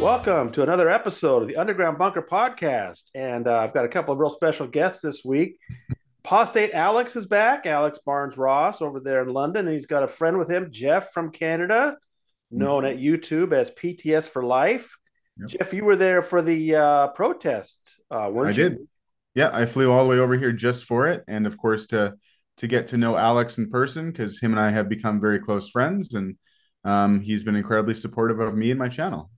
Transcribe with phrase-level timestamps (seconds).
[0.00, 3.10] Welcome to another episode of the Underground Bunker Podcast.
[3.16, 5.58] And uh, I've got a couple of real special guests this week.
[6.24, 9.66] Apostate Alex is back, Alex Barnes Ross over there in London.
[9.66, 11.96] And he's got a friend with him, Jeff from Canada,
[12.52, 14.96] known at YouTube as PTS for Life.
[15.36, 15.48] Yep.
[15.48, 18.68] Jeff, you were there for the uh, protest, uh, weren't I you?
[18.70, 18.78] did.
[19.34, 22.14] Yeah, I flew all the way over here just for it, and of course to
[22.58, 25.70] to get to know Alex in person because him and I have become very close
[25.70, 26.36] friends, and
[26.84, 29.30] um, he's been incredibly supportive of me and my channel.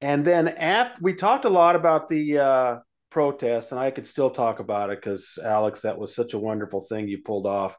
[0.00, 2.76] And then after we talked a lot about the uh,
[3.10, 6.82] protest, and I could still talk about it because Alex, that was such a wonderful
[6.82, 7.76] thing you pulled off.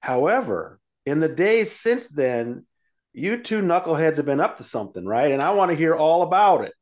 [0.00, 2.66] However, in the days since then,
[3.12, 5.30] you two knuckleheads have been up to something, right?
[5.30, 6.72] And I want to hear all about it.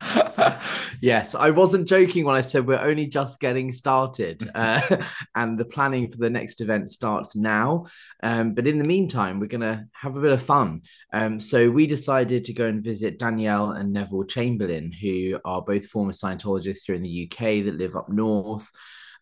[1.00, 4.98] yes, I wasn't joking when I said we're only just getting started, uh,
[5.34, 7.86] and the planning for the next event starts now.
[8.22, 10.82] Um, but in the meantime, we're going to have a bit of fun.
[11.12, 15.86] Um, so we decided to go and visit Danielle and Neville Chamberlain, who are both
[15.86, 18.68] former Scientologists here in the UK that live up north.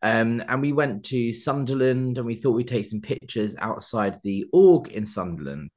[0.05, 4.47] Um, and we went to Sunderland and we thought we'd take some pictures outside the
[4.53, 5.71] org in Sunderland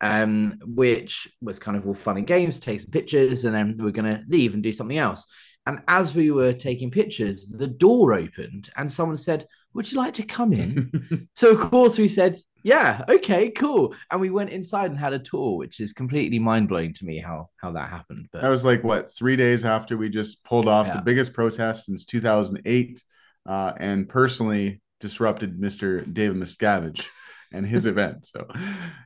[0.00, 3.88] um, which was kind of all fun and games, take some pictures, and then we
[3.88, 5.26] are going to leave and do something else.
[5.66, 10.14] And as we were taking pictures, the door opened and someone said, Would you like
[10.14, 11.28] to come in?
[11.34, 13.94] so, of course, we said, Yeah, okay, cool.
[14.10, 17.18] And we went inside and had a tour, which is completely mind blowing to me
[17.18, 18.28] how, how that happened.
[18.32, 20.98] But That was like what three days after we just pulled off Yeah.
[20.98, 23.02] the biggest protest since 2008,
[23.46, 26.02] uh, and personally disrupted Mr.
[26.12, 27.06] David Miscavige
[27.52, 28.26] and his event.
[28.26, 28.46] So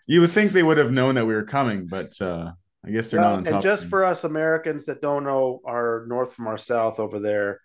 [0.06, 2.52] you would think they would have known that we were coming, but uh,
[2.84, 3.46] I guess they're Well, not on top.
[3.46, 7.60] and just for us Americans that don't know our north from our south over there,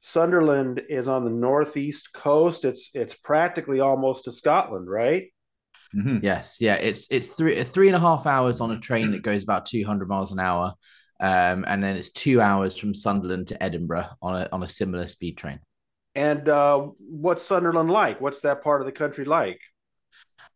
[0.00, 2.64] Sunderland is on the northeast coast.
[2.66, 5.26] It's it's practically almost to Scotland, right?
[5.94, 6.20] Mhm.
[6.22, 9.42] Yes, yeah, it's it's three three and a half hours on a train that goes
[9.42, 10.74] about two hundred miles an hour,
[11.20, 15.06] um, and then it's two hours from Sunderland to Edinburgh on a on a similar
[15.06, 15.60] speed train.
[16.14, 18.20] And uh, what's Sunderland like?
[18.20, 19.60] What's that part of the country like?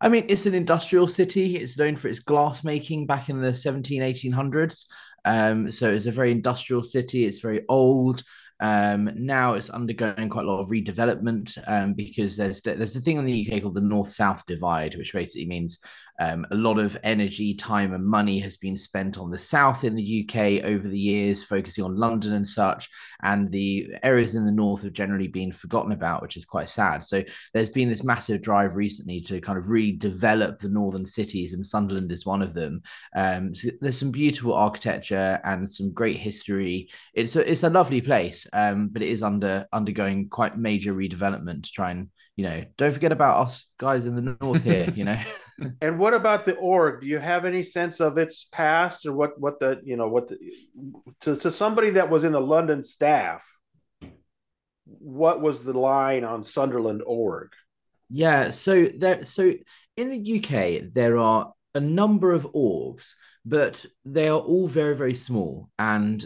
[0.02, 1.56] I mean, it's an industrial city.
[1.56, 4.86] It's known for its glass making back in the 17, 1800s.
[5.24, 7.24] Um, so it's a very industrial city.
[7.24, 8.24] It's very old.
[8.58, 13.16] Um, now it's undergoing quite a lot of redevelopment um, because there's there's a thing
[13.16, 15.78] in the UK called the North South divide, which basically means
[16.22, 19.96] um, a lot of energy, time, and money has been spent on the South in
[19.96, 22.88] the UK over the years, focusing on London and such,
[23.22, 27.04] and the areas in the North have generally been forgotten about, which is quite sad.
[27.04, 31.54] So there's been this massive drive recently to kind of really develop the northern cities,
[31.54, 32.82] and Sunderland is one of them.
[33.16, 36.88] Um, so there's some beautiful architecture and some great history.
[37.14, 41.64] It's a, it's a lovely place, um, but it is under undergoing quite major redevelopment
[41.64, 44.92] to try and you know don't forget about us guys in the north here.
[44.94, 45.20] You know.
[45.80, 47.00] And what about the org?
[47.00, 50.28] Do you have any sense of its past or what what the you know what
[50.28, 50.38] the
[51.20, 53.44] to, to somebody that was in the London staff?
[54.84, 57.50] What was the line on Sunderland org?
[58.08, 59.52] Yeah, so there so
[59.96, 63.14] in the UK there are a number of orgs,
[63.44, 66.24] but they are all very, very small and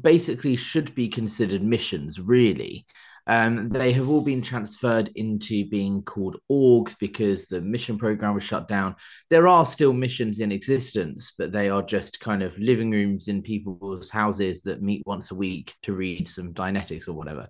[0.00, 2.86] basically should be considered missions, really.
[3.26, 8.44] Um, they have all been transferred into being called orgs because the mission program was
[8.44, 8.96] shut down.
[9.30, 13.42] There are still missions in existence, but they are just kind of living rooms in
[13.42, 17.48] people's houses that meet once a week to read some Dianetics or whatever.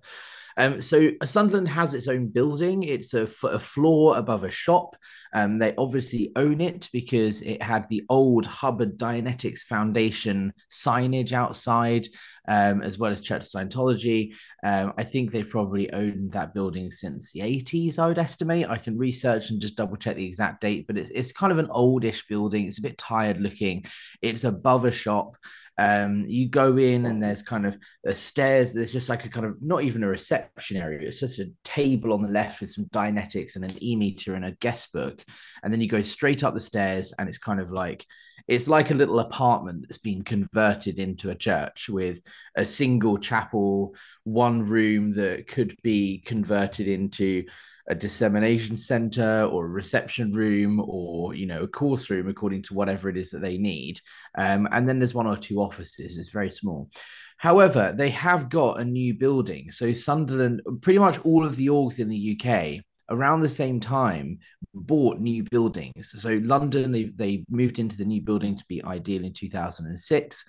[0.57, 2.83] Um, so Sunderland has its own building.
[2.83, 4.95] It's a, f- a floor above a shop.
[5.33, 12.07] Um, they obviously own it because it had the old Hubbard Dianetics Foundation signage outside,
[12.47, 14.33] um, as well as Church of Scientology.
[14.63, 18.69] Um, I think they've probably owned that building since the 80s, I would estimate.
[18.69, 21.59] I can research and just double check the exact date, but it's, it's kind of
[21.59, 22.65] an oldish building.
[22.65, 23.85] It's a bit tired looking.
[24.21, 25.35] It's above a shop.
[25.77, 28.73] Um, you go in and there's kind of a stairs.
[28.73, 31.07] There's just like a kind of not even a reception area.
[31.07, 34.45] It's just a table on the left with some Dianetics and an e meter and
[34.45, 35.23] a guest book.
[35.63, 38.05] And then you go straight up the stairs, and it's kind of like
[38.47, 42.21] it's like a little apartment that's been converted into a church with
[42.55, 47.43] a single chapel, one room that could be converted into
[47.87, 52.73] a dissemination center or a reception room or you know a course room according to
[52.73, 53.99] whatever it is that they need.
[54.37, 56.17] Um, and then there's one or two offices.
[56.17, 56.89] It's very small.
[57.37, 59.71] However they have got a new building.
[59.71, 64.39] So sunderland pretty much all of the orgs in the uk around the same time
[64.73, 66.13] bought new buildings.
[66.17, 70.45] So london they, they moved into the new building to be ideal in 2006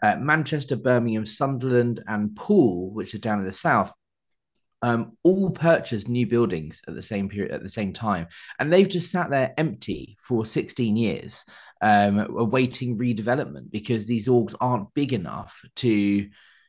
[0.00, 3.92] uh, manchester birmingham sunderland and poole which is down in the south
[4.82, 8.28] um, all purchased new buildings at the same period at the same time,
[8.58, 11.44] and they've just sat there empty for 16 years.
[11.80, 16.28] um, awaiting redevelopment because these orgs aren't big enough to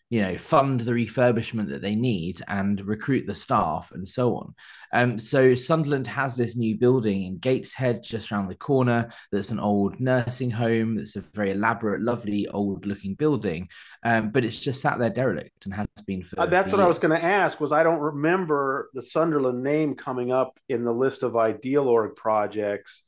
[0.09, 4.55] you know, fund the refurbishment that they need and recruit the staff and so on.
[4.91, 9.11] Um, so Sunderland has this new building in Gateshead, just around the corner.
[9.31, 10.95] That's an old nursing home.
[10.95, 13.69] That's a very elaborate, lovely, old-looking building,
[14.03, 16.39] um, but it's just sat there derelict and has been for.
[16.39, 17.59] Uh, that's what I was going to ask.
[17.59, 22.15] Was I don't remember the Sunderland name coming up in the list of ideal org
[22.15, 23.03] projects.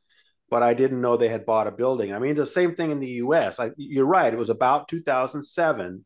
[0.51, 2.11] But I didn't know they had bought a building.
[2.11, 3.57] I mean, the same thing in the U.S.
[3.57, 6.03] I, you're right; it was about 2007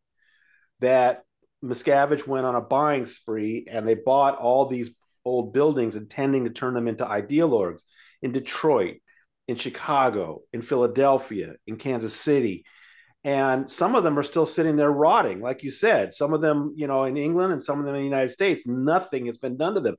[0.80, 1.24] that
[1.63, 4.92] Miscavige went on a buying spree and they bought all these
[5.24, 7.81] old buildings intending to turn them into ideal orgs
[8.22, 8.98] in Detroit,
[9.48, 12.66] in Chicago, in Philadelphia, in Kansas City.
[13.24, 16.13] And some of them are still sitting there rotting, like you said.
[16.13, 18.68] Some of them, you know, in England and some of them in the United States,
[18.68, 19.95] nothing has been done to them.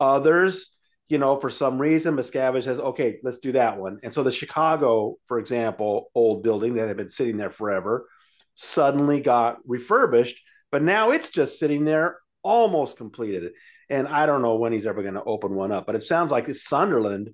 [0.00, 0.74] Others,
[1.10, 3.98] you know, for some reason, Miscavige says, okay, let's do that one.
[4.02, 8.06] And so the Chicago, for example, old building that had been sitting there forever,
[8.60, 10.40] suddenly got refurbished,
[10.70, 13.52] but now it's just sitting there almost completed.
[13.88, 16.30] And I don't know when he's ever going to open one up, but it sounds
[16.30, 17.30] like it's Sunderland.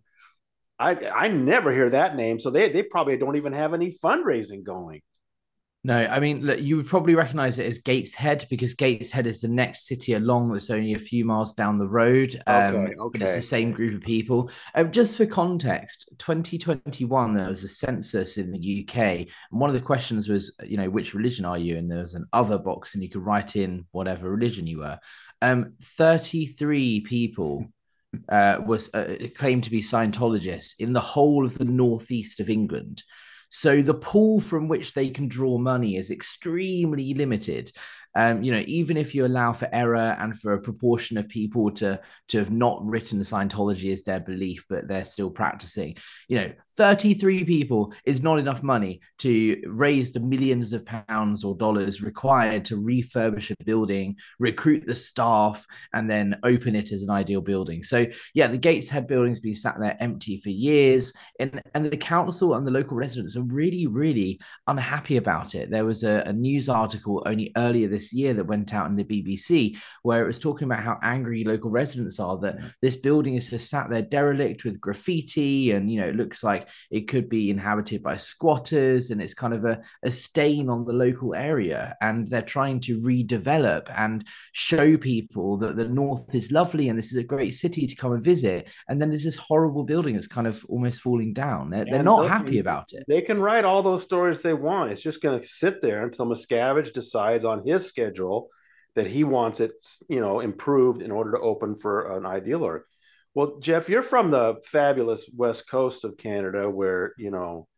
[0.78, 4.62] I I never hear that name, so they they probably don't even have any fundraising
[4.62, 5.02] going.
[5.86, 9.46] No, I mean, look, you would probably recognize it as Gateshead because Gateshead is the
[9.46, 12.42] next city along that's only a few miles down the road.
[12.48, 14.50] Um, Okay, But it's the same group of people.
[14.74, 18.96] Um, just for context, 2021, there was a census in the UK.
[18.98, 19.28] And
[19.60, 21.76] one of the questions was, you know, which religion are you?
[21.76, 24.98] And there was an other box, and you could write in whatever religion you were.
[25.40, 27.64] Um, 33 people
[28.28, 33.04] uh, was uh, claimed to be Scientologists in the whole of the northeast of England.
[33.56, 37.72] So the pool from which they can draw money is extremely limited.
[38.14, 41.70] Um, you know, even if you allow for error and for a proportion of people
[41.76, 41.98] to
[42.28, 45.96] to have not written the Scientology as their belief, but they're still practicing,
[46.28, 51.54] you know, 33 people is not enough money to raise the millions of pounds or
[51.56, 57.10] dollars required to refurbish a building, recruit the staff, and then open it as an
[57.10, 57.82] ideal building.
[57.82, 62.54] So yeah, the Gateshead building's been sat there empty for years, and and the council
[62.54, 65.70] and the local residents are really really unhappy about it.
[65.70, 69.04] There was a, a news article only earlier this year that went out in the
[69.04, 72.72] BBC where it was talking about how angry local residents are that mm.
[72.82, 76.65] this building is just sat there derelict with graffiti, and you know it looks like
[76.90, 80.92] it could be inhabited by squatters, and it's kind of a, a stain on the
[80.92, 86.88] local area, and they're trying to redevelop and show people that the north is lovely
[86.88, 88.68] and this is a great city to come and visit.
[88.88, 91.70] And then there's this horrible building that's kind of almost falling down.
[91.70, 93.04] They're, they're not look, happy about it.
[93.08, 94.92] They can write all those stories they want.
[94.92, 98.48] It's just going to sit there until Miscavige decides on his schedule
[98.94, 99.72] that he wants it,
[100.08, 102.82] you know, improved in order to open for an ideal org.
[103.36, 107.68] Well, Jeff, you're from the fabulous west coast of Canada, where you know,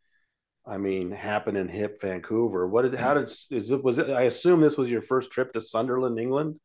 [0.65, 2.69] I mean, happen in hip Vancouver.
[2.69, 2.95] What did?
[2.95, 3.25] How did?
[3.51, 3.83] Is it?
[3.83, 4.09] Was it?
[4.09, 6.61] I assume this was your first trip to Sunderland, England.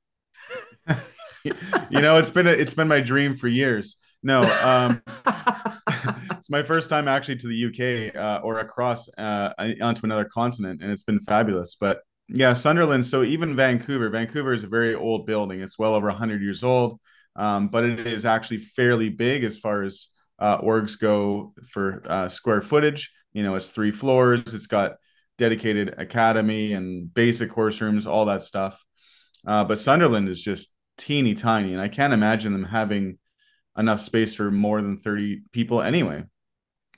[1.44, 3.98] you know, it's been a, it's been my dream for years.
[4.22, 5.02] No, um,
[6.38, 10.84] it's my first time actually to the UK uh, or across uh, onto another continent,
[10.84, 11.78] and it's been fabulous.
[11.80, 13.08] But yeah, Sunderland.
[13.08, 15.62] So even Vancouver, Vancouver is a very old building.
[15.62, 17.00] It's well over 100 years old,
[17.36, 20.10] um, but it is actually fairly big as far as
[20.40, 23.12] uh, orgs go for uh, square footage.
[23.34, 24.54] You know, it's three floors.
[24.54, 24.96] It's got
[25.38, 28.84] dedicated academy and basic horse rooms, all that stuff.
[29.46, 33.18] Uh, but Sunderland is just teeny tiny, and I can't imagine them having
[33.78, 36.24] enough space for more than 30 people anyway.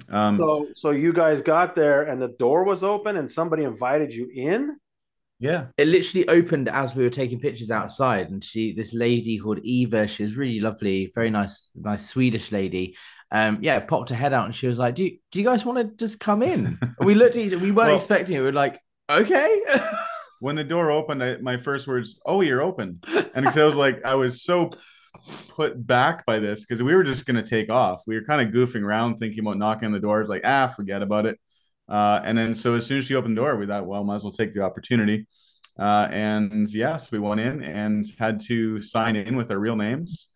[0.10, 4.14] Um, So, so you guys got there, and the door was open, and somebody invited
[4.14, 4.78] you in.
[5.46, 5.66] Yeah.
[5.78, 10.08] it literally opened as we were taking pictures outside and she this lady called eva
[10.08, 12.96] she was really lovely very nice nice swedish lady
[13.32, 15.66] um yeah popped her head out and she was like do you, do you guys
[15.66, 18.46] want to just come in we looked at each we weren't Well- expecting it we
[18.46, 19.62] were like okay
[20.42, 23.76] When the door opened, I, my first words, "Oh, you're open," and because I was
[23.76, 24.70] like, I was so
[25.48, 28.04] put back by this because we were just gonna take off.
[28.06, 31.02] We were kind of goofing around, thinking about knocking on the doors, like, ah, forget
[31.02, 31.40] about it.
[31.88, 34.16] Uh, and then so as soon as she opened the door, we thought, well, might
[34.16, 35.28] as well take the opportunity.
[35.78, 40.30] Uh, and yes, we went in and had to sign in with our real names,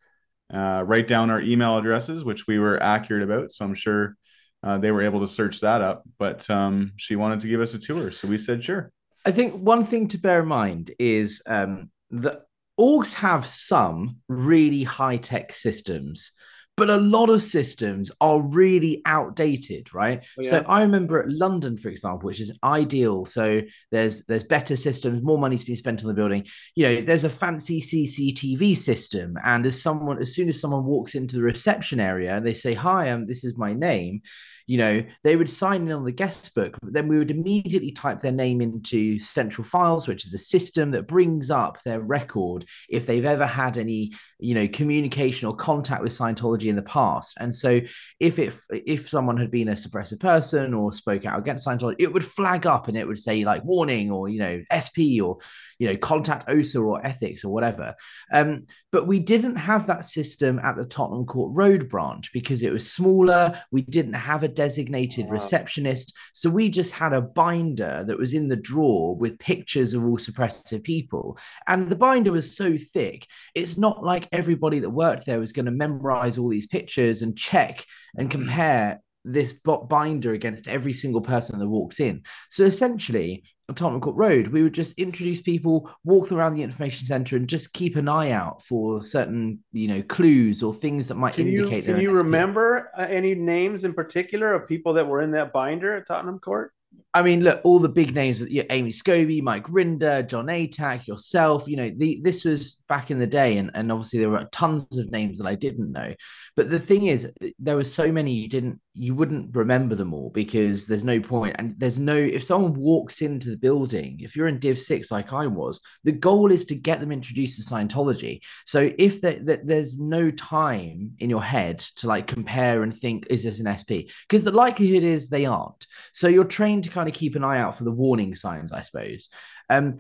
[0.54, 3.52] uh, write down our email addresses, which we were accurate about.
[3.52, 4.16] So I'm sure
[4.64, 6.04] uh, they were able to search that up.
[6.18, 8.92] But um, she wanted to give us a tour, so we said sure.
[9.26, 12.44] I think one thing to bear in mind is um, that
[12.80, 16.32] orgs have some really high tech systems,
[16.80, 20.24] but a lot of systems are really outdated, right?
[20.40, 20.64] Oh, So.
[20.68, 23.26] I remember at London, for example, which is ideal.
[23.26, 26.46] So there's there's better systems, more money's being spent on the building.
[26.76, 31.16] You know, there's a fancy CCTV system, and as someone, as soon as someone walks
[31.16, 34.22] into the reception area, they say, "Hi, um, this is my name."
[34.70, 37.92] you know, they would sign in on the guest book, but then we would immediately
[37.92, 42.66] type their name into Central Files, which is a system that brings up their record
[42.88, 47.36] if they've ever had any, you know, communication or contact with Scientology in the past.
[47.40, 47.82] And so
[48.20, 52.14] if it if someone had been a suppressive person or spoke out against Scientology, it
[52.14, 55.40] would flag up and it would say like warning or you know SP or
[55.78, 57.96] you know contact OSA or ethics or whatever.
[58.32, 62.72] Um, but we didn't have that system at the Tottenham Court Road branch because it
[62.72, 63.62] was smaller.
[63.72, 65.34] We didn't have a designated wow.
[65.34, 70.06] receptionist, so we just had a binder that was in the drawer with pictures of
[70.06, 73.28] all suppressive people, and the binder was so thick.
[73.54, 77.38] It's not like everybody that worked there was going to memorize all these pictures and
[77.38, 77.86] check
[78.18, 82.24] and compare this binder against every single person that walks in.
[82.50, 87.06] So essentially, on Tottenham Court Road, we would just introduce people, walk around the information
[87.06, 91.16] centre, and just keep an eye out for certain, you know, clues or things that
[91.16, 91.86] might can indicate.
[91.86, 95.54] You, can you remember uh, any names in particular of people that were in that
[95.54, 96.72] binder at Tottenham Court?
[97.16, 101.68] I mean, look, all the big names, yeah, Amy Scobee, Mike Rinder, John Atack, yourself,
[101.68, 103.58] you know, the, this was back in the day.
[103.58, 106.14] And, and obviously there were tons of names that I didn't know.
[106.56, 110.30] But the thing is, there were so many you didn't, you wouldn't remember them all
[110.30, 111.56] because there's no point.
[111.58, 115.34] And there's no, if someone walks into the building, if you're in Div 6 like
[115.34, 118.42] I was, the goal is to get them introduced to Scientology.
[118.66, 123.26] So if the, the, there's no time in your head to like compare and think,
[123.30, 124.12] is this an SP?
[124.28, 125.88] Because the likelihood is they aren't.
[126.14, 128.82] So you're trained to kind of keep an eye out for the warning signs, I
[128.82, 129.30] suppose.
[129.70, 129.98] Um,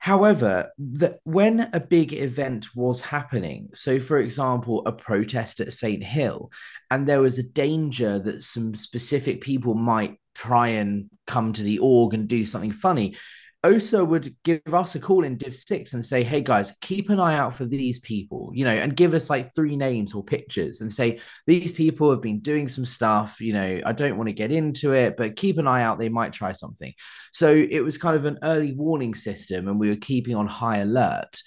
[0.00, 6.02] However, that when a big event was happening, so for example, a protest at St.
[6.02, 6.50] Hill,
[6.90, 11.80] and there was a danger that some specific people might try and come to the
[11.80, 13.14] org and do something funny,
[13.62, 17.20] Osa would give us a call in Div 6 and say, hey guys, keep an
[17.20, 20.80] eye out for these people, you know, and give us like three names or pictures
[20.80, 24.32] and say, these people have been doing some stuff, you know, I don't want to
[24.32, 25.98] get into it, but keep an eye out.
[25.98, 26.94] They might try something.
[27.32, 30.78] So it was kind of an early warning system and we were keeping on high
[30.78, 31.42] alert.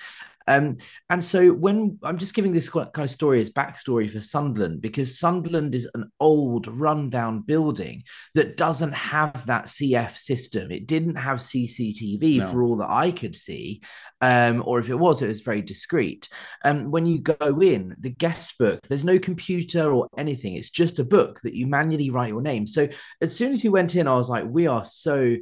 [0.47, 0.77] Um,
[1.09, 5.19] and so when I'm just giving this kind of story as backstory for Sunderland, because
[5.19, 8.03] Sunderland is an old rundown building
[8.35, 10.71] that doesn't have that CF system.
[10.71, 12.51] It didn't have CCTV no.
[12.51, 13.81] for all that I could see.
[14.21, 16.29] Um, or if it was, it was very discreet.
[16.63, 20.55] Um, when you go in, the guest book, there's no computer or anything.
[20.55, 22.65] It's just a book that you manually write your name.
[22.65, 22.88] So
[23.19, 25.35] as soon as you went in, I was like, we are so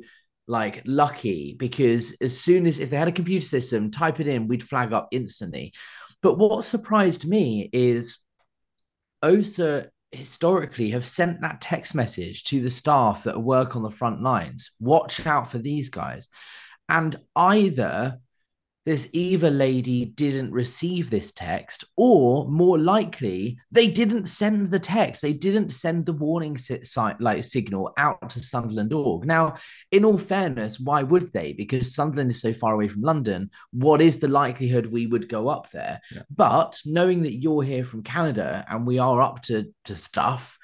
[0.51, 4.50] like lucky because as soon as if they had a computer system, type it in,
[4.50, 5.74] we'd flag up instantly.
[6.22, 8.17] But what surprised me is
[9.24, 14.22] OSA historically have sent that text message to the staff that work on the front
[14.22, 14.72] lines.
[14.79, 16.27] Watch out for these guys.
[16.89, 18.20] And either
[18.86, 25.22] this Eva lady didn't receive this text, or more likely, they didn't send the text.
[25.22, 26.82] They didn't send the warning si-
[27.20, 29.26] like signal out to Sunderland org.
[29.26, 29.56] Now,
[29.92, 31.54] in all fairness, why would they?
[31.54, 33.52] Because Sunderland is so far away from London.
[33.72, 36.02] What is the likelihood we would go up there?
[36.12, 36.24] Yeah.
[36.36, 40.58] But knowing that you're here from Canada and we are up to to stuff,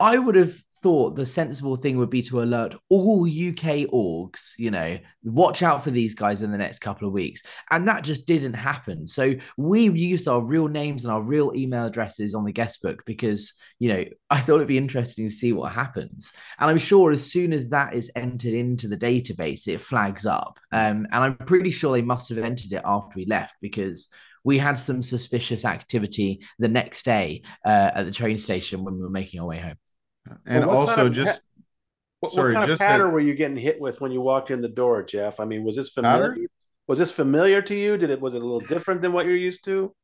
[0.00, 4.70] I would have thought the sensible thing would be to alert all UK orgs, you
[4.70, 7.42] know, watch out for these guys in the next couple of weeks.
[7.70, 9.06] And that just didn't happen.
[9.06, 13.02] So we used our real names and our real email addresses on the guest book
[13.04, 16.32] because, you know, I thought it'd be interesting to see what happens.
[16.58, 20.58] And I'm sure as soon as that is entered into the database, it flags up.
[20.72, 24.08] Um, and I'm pretty sure they must have entered it after we left because
[24.44, 29.02] we had some suspicious activity the next day uh, at the train station when we
[29.02, 29.76] were making our way home.
[30.46, 31.42] And well, also, kind just
[32.20, 34.50] what, sorry, what kind of pattern that, were you getting hit with when you walked
[34.50, 35.40] in the door, Jeff?
[35.40, 36.30] I mean, was this familiar?
[36.30, 36.46] Pattern?
[36.86, 37.96] Was this familiar to you?
[37.96, 39.94] Did it was it a little different than what you're used to?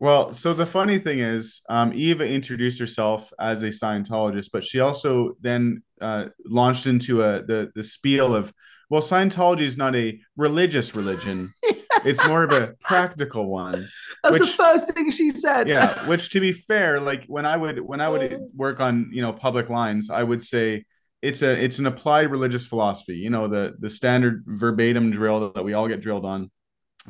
[0.00, 4.78] Well, so the funny thing is, um, Eva introduced herself as a Scientologist, but she
[4.78, 8.52] also then uh, launched into a the the spiel of,
[8.90, 11.52] well, Scientology is not a religious religion.
[12.04, 13.88] it's more of a practical one.
[14.22, 15.68] That's which, the first thing she said.
[15.68, 19.22] yeah, which to be fair, like when I would when I would work on you
[19.22, 20.84] know public lines, I would say
[21.22, 23.16] it's a it's an applied religious philosophy.
[23.16, 26.50] You know the the standard verbatim drill that we all get drilled on,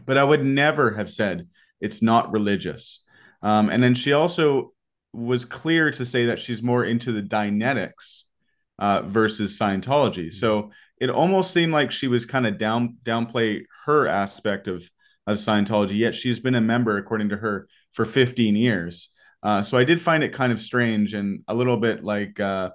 [0.06, 1.48] but I would never have said
[1.80, 3.02] it's not religious.
[3.42, 4.72] Um, and then she also
[5.12, 8.22] was clear to say that she's more into the Dianetics
[8.78, 10.32] uh, versus Scientology.
[10.32, 14.88] So it almost seemed like she was kind of down downplay her aspect of
[15.26, 15.96] of Scientology.
[15.96, 19.10] Yet she's been a member, according to her, for 15 years.
[19.42, 22.70] Uh, so I did find it kind of strange and a little bit like uh,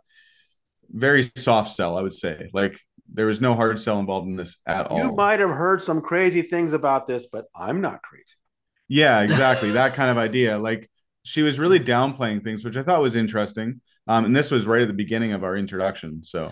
[0.89, 2.49] very soft sell, I would say.
[2.53, 2.79] Like
[3.11, 4.97] there was no hard sell involved in this at all.
[4.97, 8.35] You might have heard some crazy things about this, but I'm not crazy.
[8.87, 9.71] Yeah, exactly.
[9.73, 10.57] that kind of idea.
[10.57, 10.89] Like
[11.23, 13.81] she was really downplaying things, which I thought was interesting.
[14.07, 16.23] Um, and this was right at the beginning of our introduction.
[16.23, 16.51] So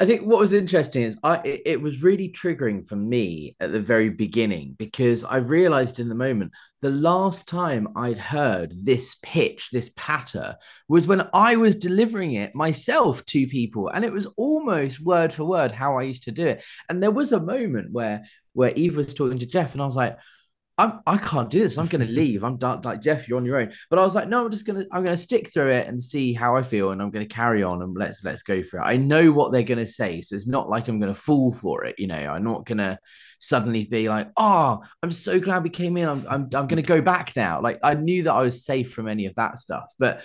[0.00, 3.80] I think what was interesting is I it, was really triggering for me at the
[3.80, 6.50] very beginning because I realized in the moment
[6.82, 10.56] the last time I'd heard this pitch, this patter,
[10.88, 15.44] was when I was delivering it myself to people, and it was almost word for
[15.44, 16.64] word how I used to do it.
[16.88, 19.96] And there was a moment where where Eve was talking to Jeff, and I was
[19.96, 20.18] like,
[20.76, 21.78] I'm, I can't do this.
[21.78, 22.42] I'm going to leave.
[22.44, 22.82] I'm done.
[22.82, 23.72] Like Jeff, you're on your own.
[23.90, 26.32] But I was like, no, I'm just gonna, I'm gonna stick through it and see
[26.32, 28.84] how I feel, and I'm going to carry on and let's let's go for it.
[28.84, 31.52] I know what they're going to say, so it's not like I'm going to fall
[31.54, 31.98] for it.
[31.98, 32.98] You know, I'm not going to
[33.38, 36.08] suddenly be like, oh, I'm so glad we came in.
[36.08, 37.60] I'm I'm, I'm going to go back now.
[37.60, 40.22] Like I knew that I was safe from any of that stuff, but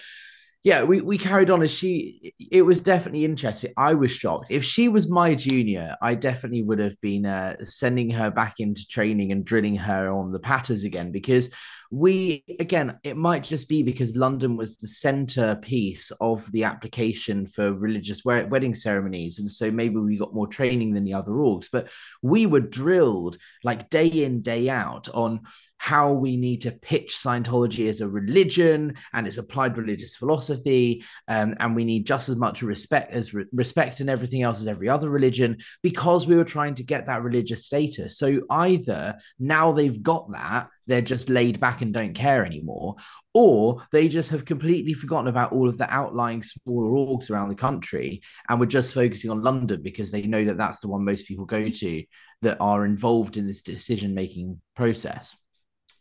[0.64, 2.34] yeah, we, we carried on as she.
[2.52, 3.72] It was definitely interesting.
[3.78, 4.48] I was shocked.
[4.50, 8.86] If she was my junior, I definitely would have been uh, sending her back into
[8.86, 11.50] training and drilling her on the patters again because
[11.92, 17.74] we again it might just be because london was the centerpiece of the application for
[17.74, 21.88] religious wedding ceremonies and so maybe we got more training than the other orgs but
[22.22, 25.42] we were drilled like day in day out on
[25.80, 31.56] how we need to pitch Scientology as a religion and its applied religious philosophy, um,
[31.60, 34.90] and we need just as much respect as re- respect and everything else as every
[34.90, 38.18] other religion because we were trying to get that religious status.
[38.18, 42.96] So either now they've got that, they're just laid back and don't care anymore,
[43.34, 47.56] or they just have completely forgotten about all of the outlying smaller orgs around the
[47.56, 51.28] country and we're just focusing on London because they know that that's the one most
[51.28, 52.04] people go to
[52.42, 55.36] that are involved in this decision making process.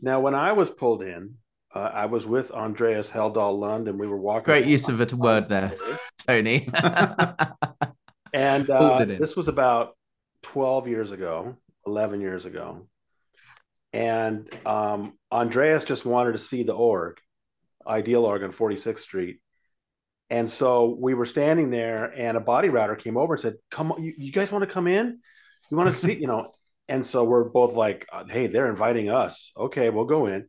[0.01, 1.35] Now, when I was pulled in,
[1.75, 4.45] uh, I was with Andreas Heldal Lund, and we were walking.
[4.45, 5.75] Great use of a word there,
[6.27, 6.69] Tony.
[8.33, 9.97] and uh, this was about
[10.43, 12.87] 12 years ago, 11 years ago.
[13.93, 17.19] And um, Andreas just wanted to see the org,
[17.87, 19.41] Ideal Org on 46th Street.
[20.31, 23.93] And so we were standing there, and a body router came over and said, Come
[23.93, 25.21] on, you, you guys want to come in?
[25.71, 26.53] You want to see, you know?
[26.89, 29.53] And so we're both like, hey, they're inviting us.
[29.57, 30.49] Okay, we'll go in.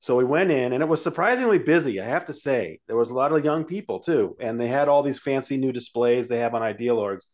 [0.00, 2.80] So we went in and it was surprisingly busy, I have to say.
[2.86, 4.36] There was a lot of young people too.
[4.40, 7.24] And they had all these fancy new displays they have on Ideal Orgs.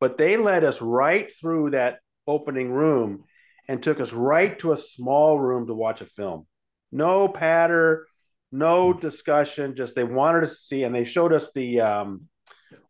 [0.00, 3.24] But they led us right through that opening room
[3.68, 6.46] and took us right to a small room to watch a film.
[6.90, 8.06] No patter,
[8.50, 10.84] no discussion, just they wanted us to see.
[10.84, 12.28] And they showed us the um,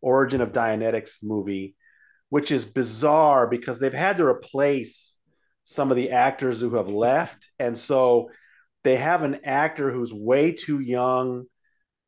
[0.01, 1.75] Origin of Dianetics movie
[2.33, 5.13] which is bizarre because they've had to replace
[5.65, 7.51] some of the actors who have left.
[7.59, 8.31] And so
[8.83, 11.45] they have an actor who's way too young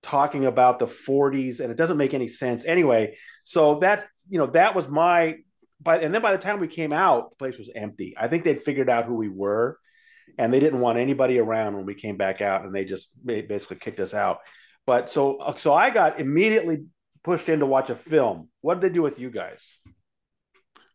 [0.01, 3.15] talking about the 40s and it doesn't make any sense anyway.
[3.43, 5.36] So that, you know, that was my
[5.82, 8.16] but and then by the time we came out, the place was empty.
[8.18, 9.78] I think they'd figured out who we were
[10.38, 13.78] and they didn't want anybody around when we came back out and they just basically
[13.78, 14.40] kicked us out.
[14.86, 16.86] But so so I got immediately
[17.24, 18.50] pushed in to watch a film.
[18.62, 19.72] What did they do with you guys?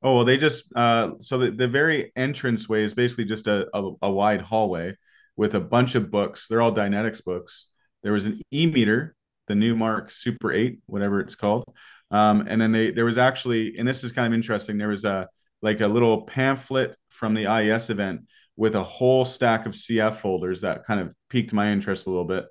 [0.02, 3.66] Oh well, they just uh, so the, the very entrance way is basically just a,
[3.74, 4.96] a, a wide hallway
[5.36, 6.46] with a bunch of books.
[6.48, 7.66] They're all Dianetics books.
[8.02, 9.14] There was an e meter,
[9.48, 11.64] the Newmark Super Eight, whatever it's called,
[12.10, 14.78] um, and then they there was actually, and this is kind of interesting.
[14.78, 15.28] There was a
[15.62, 18.22] like a little pamphlet from the IAS event
[18.56, 22.24] with a whole stack of CF folders that kind of piqued my interest a little
[22.24, 22.46] bit.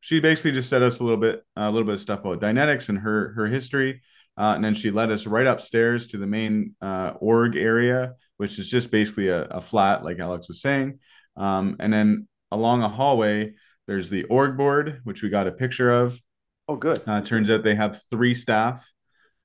[0.00, 2.88] She basically just said us a little bit a little bit of stuff about Dianetics
[2.88, 4.02] and her her history.
[4.38, 8.58] Uh, and then she led us right upstairs to the main uh, org area, which
[8.58, 10.98] is just basically a, a flat, like Alex was saying.
[11.36, 13.54] Um, and then along a hallway,
[13.86, 16.20] there's the org board, which we got a picture of.
[16.68, 17.00] Oh, good.
[17.06, 18.86] Uh, turns out they have three staff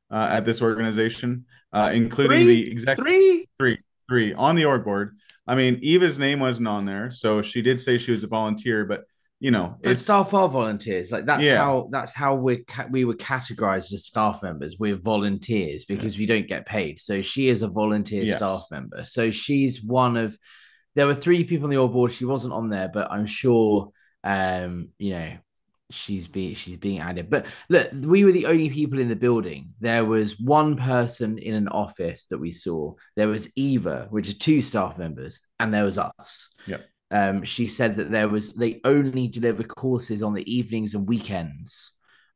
[0.09, 2.63] uh, at this organization, uh, including three?
[2.63, 3.05] the executive.
[3.05, 3.47] Three?
[3.59, 3.79] Three.
[4.09, 5.15] Three on the org board.
[5.47, 8.85] I mean, Eva's name wasn't on there, so she did say she was a volunteer,
[8.85, 9.05] but
[9.41, 11.11] you know, but staff are volunteers.
[11.11, 11.57] Like that's yeah.
[11.57, 14.77] how that's how we ca- we were categorized as staff members.
[14.77, 16.19] We're volunteers because yeah.
[16.19, 16.99] we don't get paid.
[16.99, 18.37] So she is a volunteer yes.
[18.37, 19.03] staff member.
[19.03, 20.37] So she's one of.
[20.93, 22.11] There were three people on the old board.
[22.11, 23.91] She wasn't on there, but I'm sure,
[24.23, 25.37] um, you know,
[25.91, 27.29] she's being she's being added.
[27.29, 29.73] But look, we were the only people in the building.
[29.79, 32.93] There was one person in an office that we saw.
[33.15, 36.49] There was Eva, which is two staff members, and there was us.
[36.65, 36.77] Yeah.
[37.11, 41.91] Um, she said that there was they only deliver courses on the evenings and weekends.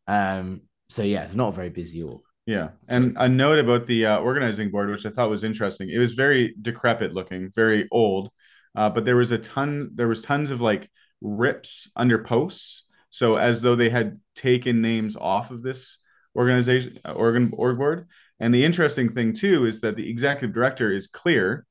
[0.07, 2.21] Um, so yeah, it's not a very busy org.
[2.45, 5.89] Yeah, and a note about the uh, organizing board, which I thought was interesting.
[5.89, 8.29] It was very decrepit looking, very old,
[8.75, 9.91] uh, but there was a ton.
[9.95, 10.89] There was tons of like
[11.21, 12.83] rips under posts,
[13.15, 15.99] so as though they had taken names off of this
[16.35, 18.07] organization organ org board.
[18.39, 21.65] And the interesting thing too is that the executive director is clear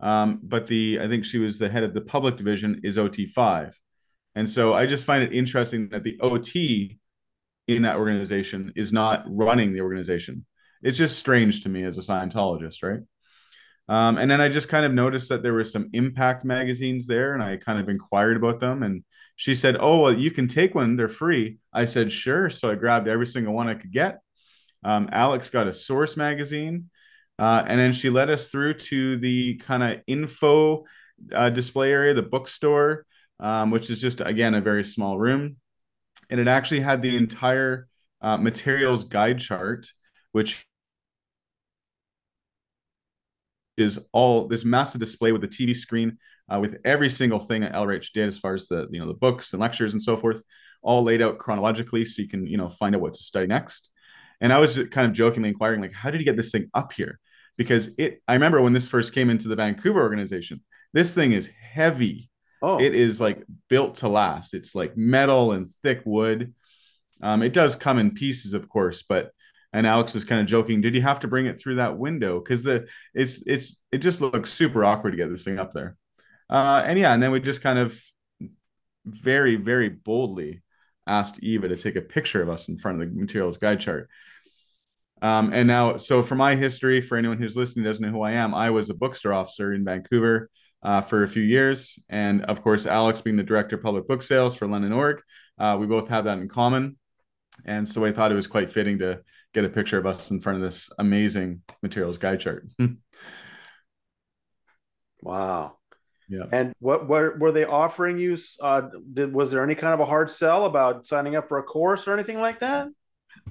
[0.00, 3.74] um, but the I think she was the head of the public division is OT5.
[4.34, 6.98] And so I just find it interesting that the OT
[7.66, 10.46] in that organization is not running the organization.
[10.82, 13.00] It's just strange to me as a Scientologist, right?
[13.88, 17.34] Um, and then I just kind of noticed that there were some impact magazines there,
[17.34, 18.82] and I kind of inquired about them.
[18.82, 19.02] And
[19.38, 22.74] she said, "Oh, well, you can take one; they're free." I said, "Sure." So I
[22.74, 24.18] grabbed every single one I could get.
[24.84, 26.90] Um, Alex got a Source magazine,
[27.38, 30.84] uh, and then she led us through to the kind of info
[31.32, 33.06] uh, display area, the bookstore,
[33.38, 35.56] um, which is just again a very small room,
[36.30, 37.86] and it actually had the entire
[38.20, 39.86] uh, materials guide chart,
[40.32, 40.66] which
[43.80, 46.18] is all this massive display with the TV screen
[46.52, 49.14] uh, with every single thing that LRH did as far as the you know the
[49.14, 50.42] books and lectures and so forth,
[50.82, 53.90] all laid out chronologically so you can you know find out what to study next.
[54.40, 56.92] And I was kind of jokingly inquiring like, how did you get this thing up
[56.92, 57.18] here?
[57.56, 60.62] Because it, I remember when this first came into the Vancouver organization,
[60.92, 62.30] this thing is heavy.
[62.62, 62.80] Oh.
[62.80, 64.54] It is like built to last.
[64.54, 66.54] It's like metal and thick wood.
[67.20, 69.32] Um, it does come in pieces, of course, but
[69.72, 72.40] and Alex was kind of joking, did you have to bring it through that window?
[72.40, 75.96] Because the it's it's it just looks super awkward to get this thing up there.
[76.50, 78.00] Uh, and yeah, and then we just kind of
[79.04, 80.62] very, very boldly
[81.06, 84.08] asked Eva to take a picture of us in front of the materials guide chart.
[85.20, 88.32] Um, and now, so for my history, for anyone who's listening doesn't know who I
[88.32, 90.48] am, I was a bookstore officer in Vancouver
[90.82, 91.98] uh, for a few years.
[92.08, 95.20] And of course, Alex being the director of public book sales for London Org,
[95.58, 96.96] uh, we both have that in common.
[97.64, 99.22] And so I thought it was quite fitting to
[99.60, 102.68] get a picture of us in front of this amazing materials guide chart.
[105.22, 105.76] wow.
[106.28, 106.44] Yeah.
[106.52, 108.38] And what, what were they offering you?
[108.60, 108.82] Uh,
[109.14, 112.06] did, was there any kind of a hard sell about signing up for a course
[112.06, 112.88] or anything like that?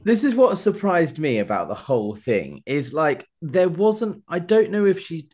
[0.03, 4.69] This is what surprised me about the whole thing is like there wasn't I don't
[4.69, 5.29] know if she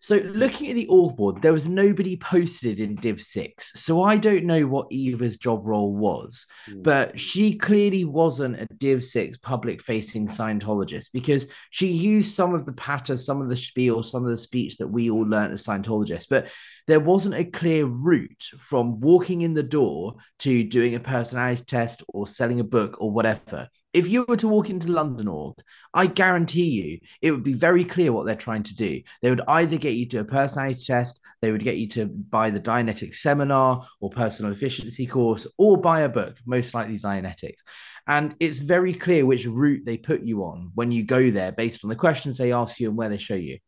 [0.00, 3.72] so looking at the org board, there was nobody posted in Div 6.
[3.74, 6.82] So I don't know what Eva's job role was, mm.
[6.82, 12.66] but she clearly wasn't a Div 6 public facing Scientologist because she used some of
[12.66, 15.64] the patter, some of the spiel, some of the speech that we all learned as
[15.64, 16.26] Scientologists.
[16.28, 16.48] But
[16.86, 22.02] there wasn't a clear route from walking in the door to doing a personality test
[22.08, 25.56] or selling a book or whatever if you were to walk into London Org,
[25.94, 29.00] I guarantee you it would be very clear what they're trying to do.
[29.22, 32.50] They would either get you to a personality test, they would get you to buy
[32.50, 37.62] the Dianetics seminar or personal efficiency course, or buy a book, most likely Dianetics.
[38.06, 41.84] And it's very clear which route they put you on when you go there based
[41.84, 43.58] on the questions they ask you and where they show you.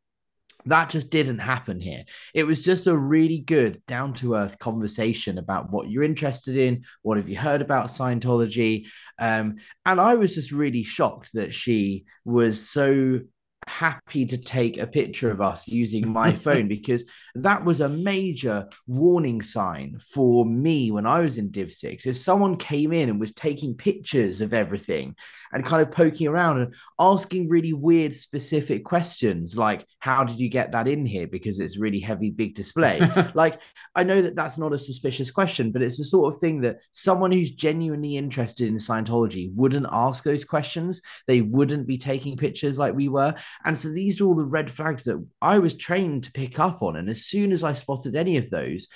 [0.66, 2.04] That just didn't happen here.
[2.34, 6.84] It was just a really good, down to earth conversation about what you're interested in.
[7.02, 8.86] What have you heard about Scientology?
[9.18, 13.20] Um, and I was just really shocked that she was so
[13.66, 18.68] happy to take a picture of us using my phone because that was a major
[18.86, 22.06] warning sign for me when I was in Div 6.
[22.06, 25.14] If someone came in and was taking pictures of everything
[25.52, 30.48] and kind of poking around and asking really weird, specific questions like, How did you
[30.48, 31.26] get that in here?
[31.26, 33.00] Because it's really heavy, big display.
[33.34, 33.60] like,
[33.94, 36.78] I know that that's not a suspicious question, but it's the sort of thing that
[36.92, 41.02] someone who's genuinely interested in Scientology wouldn't ask those questions.
[41.26, 43.34] They wouldn't be taking pictures like we were.
[43.64, 46.82] And so these are all the red flags that I was trained to pick up
[46.82, 46.96] on.
[46.96, 48.88] And as soon as I spotted any of those,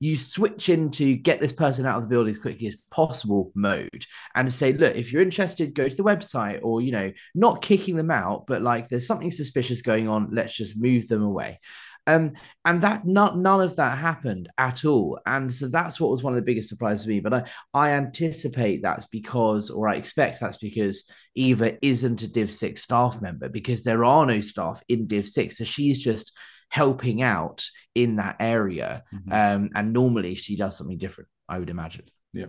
[0.00, 4.06] you switch into get this person out of the building as quickly as possible mode
[4.34, 7.96] and say, look, if you're interested, go to the website or, you know, not kicking
[7.96, 10.28] them out, but like there's something suspicious going on.
[10.32, 11.58] Let's just move them away.
[12.06, 12.32] Um,
[12.64, 15.18] and that not none of that happened at all.
[15.26, 17.20] And so that's what was one of the biggest surprises to me.
[17.20, 17.44] But I,
[17.74, 21.04] I anticipate that's because, or I expect that's because
[21.38, 25.56] Eva isn't a Div 6 staff member because there are no staff in Div 6.
[25.56, 26.32] So she's just
[26.68, 29.04] helping out in that area.
[29.14, 29.32] Mm-hmm.
[29.32, 32.04] Um, and normally she does something different, I would imagine.
[32.32, 32.46] Yeah.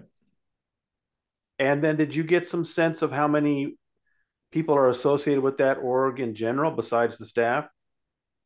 [1.60, 3.75] And then did you get some sense of how many
[4.52, 7.67] people are associated with that org in general besides the staff?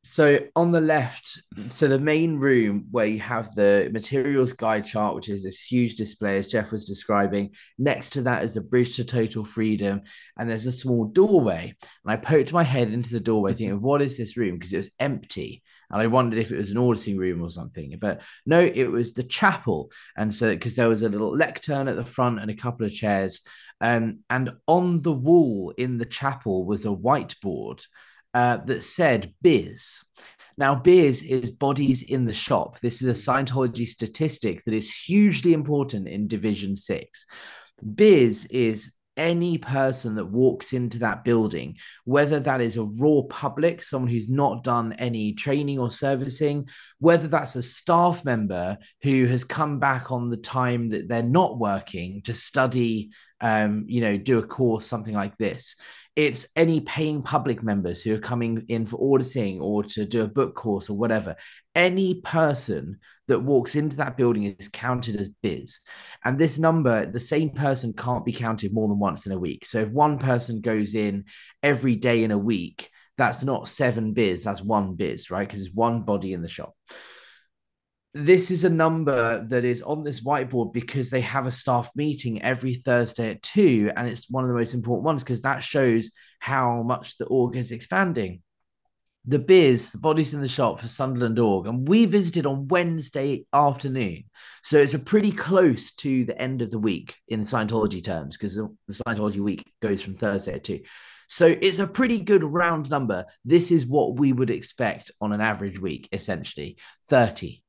[0.03, 5.15] So on the left, so the main room where you have the materials guide chart,
[5.15, 7.51] which is this huge display as Jeff was describing.
[7.77, 10.01] Next to that is the bridge to total freedom,
[10.37, 11.73] and there's a small doorway.
[12.03, 14.77] And I poked my head into the doorway, thinking, "What is this room?" Because it
[14.77, 17.97] was empty, and I wondered if it was an auditing room or something.
[17.99, 21.95] But no, it was the chapel, and so because there was a little lectern at
[21.95, 23.39] the front and a couple of chairs,
[23.79, 27.85] um, and on the wall in the chapel was a whiteboard
[28.33, 30.03] uh, that said biz.
[30.57, 32.79] Now, biz is bodies in the shop.
[32.81, 37.25] This is a Scientology statistic that is hugely important in Division 6.
[37.95, 43.83] Biz is any person that walks into that building, whether that is a raw public,
[43.83, 46.67] someone who's not done any training or servicing,
[46.99, 51.59] whether that's a staff member who has come back on the time that they're not
[51.59, 55.75] working to study, um, you know, do a course, something like this.
[56.15, 60.27] It's any paying public members who are coming in for auditing or to do a
[60.27, 61.35] book course or whatever.
[61.75, 65.79] Any person that walks into that building is counted as biz.
[66.25, 69.65] And this number, the same person can't be counted more than once in a week.
[69.65, 71.25] So if one person goes in
[71.61, 75.47] every day in a week, that's not seven biz, that's one biz, right?
[75.47, 76.73] Because it's one body in the shop.
[78.15, 82.41] This is a number that is on this whiteboard because they have a staff meeting
[82.43, 83.91] every Thursday at two.
[83.95, 87.55] And it's one of the most important ones because that shows how much the org
[87.55, 88.41] is expanding
[89.25, 93.45] the biz, the bodies in the shop for Sunderland Org, and we visited on Wednesday
[93.53, 94.25] afternoon.
[94.63, 98.55] So it's a pretty close to the end of the week in Scientology terms, because
[98.55, 100.81] the, the Scientology week goes from Thursday to.
[101.27, 103.25] So it's a pretty good round number.
[103.45, 107.62] This is what we would expect on an average week, essentially 30.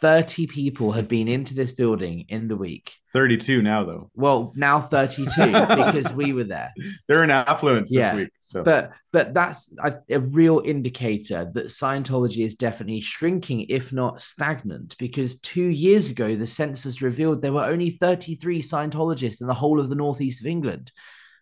[0.00, 2.92] 30 people had been into this building in the week.
[3.12, 4.10] 32 now, though.
[4.14, 6.72] Well, now 32 because we were there.
[7.08, 8.10] They're in affluence Yeah.
[8.10, 8.28] this week.
[8.40, 14.20] So But but that's a, a real indicator that Scientology is definitely shrinking, if not
[14.20, 19.54] stagnant, because two years ago the census revealed there were only 33 Scientologists in the
[19.54, 20.92] whole of the northeast of England.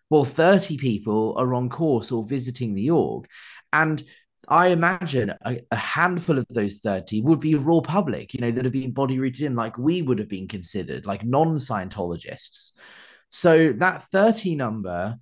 [0.09, 3.25] Well, 30 people are on course or visiting the org.
[3.73, 4.01] And
[4.47, 8.65] I imagine a, a handful of those 30 would be raw public, you know, that
[8.65, 12.73] have been body routed in like we would have been considered, like non Scientologists.
[13.29, 15.17] So that 30 number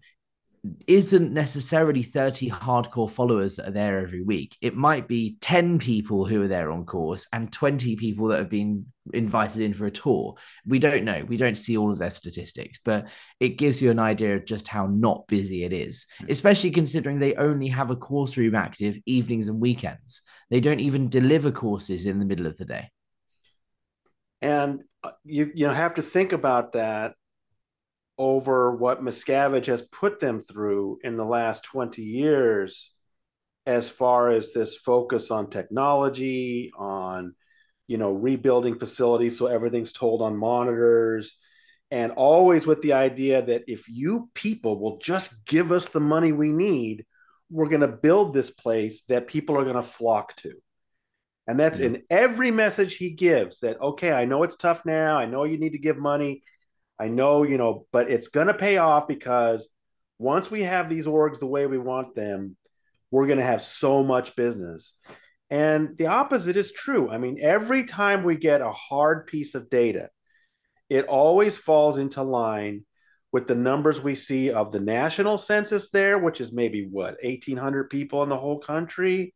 [0.87, 4.55] isn't necessarily 30 hardcore followers that are there every week.
[4.61, 8.49] It might be 10 people who are there on course and 20 people that have
[8.49, 10.35] been invited in for a tour.
[10.65, 11.25] We don't know.
[11.27, 13.07] We don't see all of their statistics, but
[13.41, 17.35] it gives you an idea of just how not busy it is, especially considering they
[17.35, 20.21] only have a course room active evenings and weekends.
[20.49, 22.89] They don't even deliver courses in the middle of the day.
[24.41, 27.15] And uh, you you know have to think about that
[28.17, 32.91] over what Miscavige has put them through in the last 20 years
[33.65, 37.35] as far as this focus on technology, on
[37.87, 41.35] you know rebuilding facilities so everything's told on monitors
[41.91, 46.31] and always with the idea that if you people will just give us the money
[46.31, 47.05] we need,
[47.51, 50.53] we're going to build this place that people are going to flock to.
[51.47, 51.87] And that's Yeah.
[51.87, 55.17] in every message he gives that, okay, I know it's tough now.
[55.17, 56.43] I know you need to give money.
[57.03, 59.67] I know, you know, but it's going to pay off because
[60.19, 62.55] once we have these orgs the way we want them,
[63.11, 64.93] we're going to have so much business.
[65.49, 67.09] And the opposite is true.
[67.09, 70.11] I mean, every time we get a hard piece of data,
[70.89, 72.85] it always falls into line
[73.33, 77.89] with the numbers we see of the national census there, which is maybe what, 1,800
[77.89, 79.35] people in the whole country.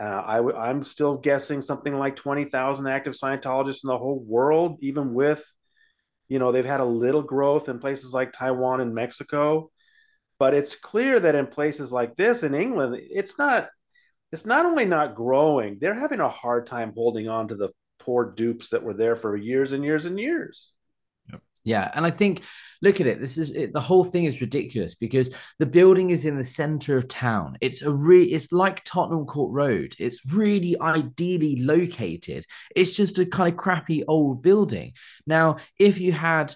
[0.00, 4.78] Uh, I w- I'm still guessing something like 20,000 active Scientologists in the whole world,
[4.80, 5.44] even with,
[6.28, 9.70] you know, they've had a little growth in places like Taiwan and Mexico.
[10.38, 13.68] But it's clear that in places like this in England, it's not,
[14.32, 18.32] it's not only not growing, they're having a hard time holding on to the poor
[18.36, 20.70] dupes that were there for years and years and years.
[21.66, 22.42] Yeah, and I think
[22.80, 23.20] look at it.
[23.20, 26.96] This is it, the whole thing is ridiculous because the building is in the center
[26.96, 27.58] of town.
[27.60, 29.96] It's a re it's like Tottenham Court Road.
[29.98, 32.46] It's really ideally located.
[32.76, 34.92] It's just a kind of crappy old building.
[35.26, 36.54] Now, if you had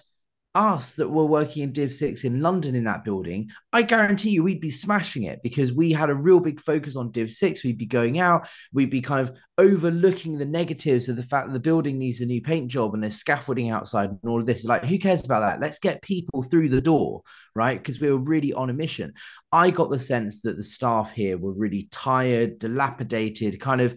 [0.53, 4.43] us that were working in Div 6 in London in that building, I guarantee you
[4.43, 7.63] we'd be smashing it because we had a real big focus on Div 6.
[7.63, 11.53] We'd be going out, we'd be kind of overlooking the negatives of the fact that
[11.53, 14.65] the building needs a new paint job and there's scaffolding outside and all of this.
[14.65, 15.61] Like, who cares about that?
[15.61, 17.21] Let's get people through the door,
[17.55, 17.77] right?
[17.77, 19.13] Because we were really on a mission.
[19.51, 23.95] I got the sense that the staff here were really tired, dilapidated, kind of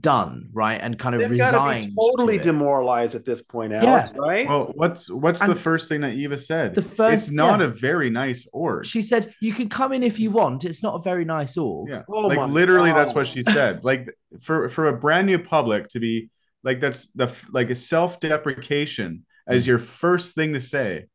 [0.00, 0.80] done, right?
[0.80, 1.86] And kind of They've resigned.
[1.86, 2.44] be totally to it.
[2.44, 4.46] demoralized at this point, Alex, right?
[4.46, 6.74] well, what's what's And the first thing that Eva said?
[6.74, 7.66] the first- it's not yeah.
[7.66, 8.86] a very nice org.
[8.86, 10.64] She said, You can come in if you want.
[10.64, 11.88] It's not a very nice org.
[11.88, 13.80] Yeah, Oh like my literally, that's what she said.
[13.92, 14.08] Like
[14.40, 16.30] for for a brand new public to be
[16.62, 19.68] like that's the like a self deprecation as mm.
[19.68, 21.06] your first thing to say.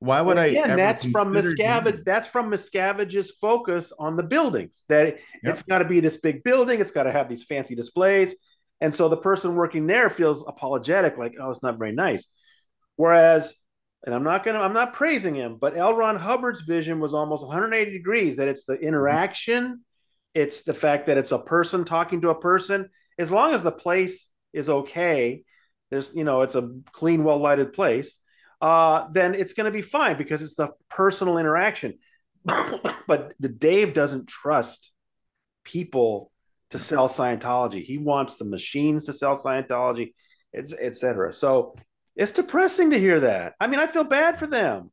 [0.00, 0.46] Why would I?
[0.46, 2.04] Again, ever that's from Miscavige.
[2.04, 4.84] That's from Miscavige's focus on the buildings.
[4.88, 5.54] That it, Yep.
[5.54, 6.80] it's got to be this big building.
[6.80, 8.34] It's got to have these fancy displays,
[8.80, 12.26] and so the person working there feels apologetic, like, "Oh, it's not very nice."
[12.96, 13.54] Whereas,
[14.04, 15.94] and I'm not gonna, I'm not praising him, but L.
[15.94, 18.36] Ron Hubbard's vision was almost 180 degrees.
[18.36, 18.84] That it's the mm-hmm.
[18.84, 19.84] interaction,
[20.34, 22.90] it's the fact that it's a person talking to a person.
[23.18, 25.42] As long as the place is okay,
[25.90, 28.18] there's, you know, it's a clean, well lighted place.
[28.60, 31.98] Uh, then it's going to be fine because it's the personal interaction.
[33.06, 34.92] but the Dave doesn't trust
[35.64, 36.30] people
[36.70, 37.82] to sell Scientology.
[37.82, 40.12] He wants the machines to sell Scientology,
[40.54, 41.32] etc.
[41.32, 41.74] So
[42.14, 43.54] it's depressing to hear that.
[43.60, 44.90] I mean, I feel bad for them.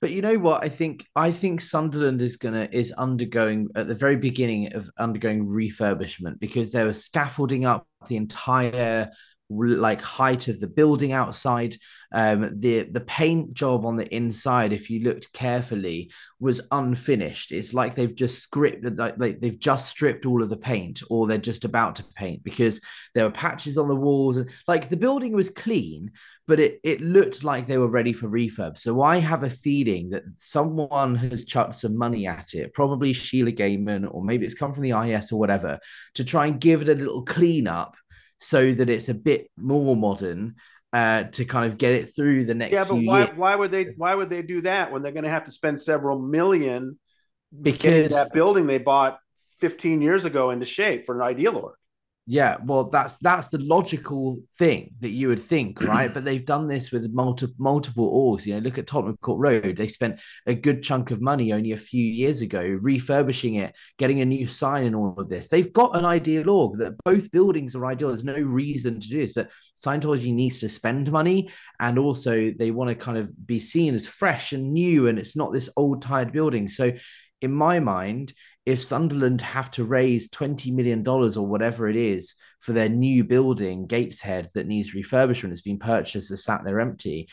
[0.00, 0.62] But you know what?
[0.62, 5.44] I think I think Sunderland is gonna is undergoing at the very beginning of undergoing
[5.44, 9.10] refurbishment because they were scaffolding up the entire
[9.50, 11.76] like height of the building outside.
[12.12, 17.52] Um, the the paint job on the inside, if you looked carefully, was unfinished.
[17.52, 21.26] It's like they've just scripted, like, like they've just stripped all of the paint, or
[21.26, 22.80] they're just about to paint because
[23.14, 26.10] there were patches on the walls, and like the building was clean,
[26.46, 28.78] but it it looked like they were ready for refurb.
[28.78, 33.52] So I have a feeling that someone has chucked some money at it, probably Sheila
[33.52, 35.78] Gaiman, or maybe it's come from the IS or whatever,
[36.14, 37.96] to try and give it a little cleanup
[38.38, 40.54] so that it's a bit more modern
[40.92, 42.72] uh, to kind of get it through the next.
[42.72, 43.36] Yeah, but why years.
[43.36, 45.80] why would they why would they do that when they're going to have to spend
[45.80, 46.98] several million
[47.60, 49.18] because that building they bought
[49.60, 51.74] 15 years ago into shape for an ideal org?
[52.30, 56.12] Yeah, well, that's that's the logical thing that you would think, right?
[56.12, 58.44] but they've done this with multiple multiple orgs.
[58.44, 59.78] You know, look at Tottenham Court Road.
[59.78, 64.20] They spent a good chunk of money only a few years ago refurbishing it, getting
[64.20, 65.48] a new sign, and all of this.
[65.48, 68.08] They've got an ideal org that both buildings are ideal.
[68.08, 69.48] There's no reason to do this, but
[69.82, 71.48] Scientology needs to spend money,
[71.80, 75.34] and also they want to kind of be seen as fresh and new, and it's
[75.34, 76.68] not this old tired building.
[76.68, 76.92] So,
[77.40, 78.34] in my mind,
[78.68, 83.86] if Sunderland have to raise $20 million or whatever it is for their new building,
[83.86, 87.28] Gateshead, that needs refurbishment, it's been purchased, has sat there empty.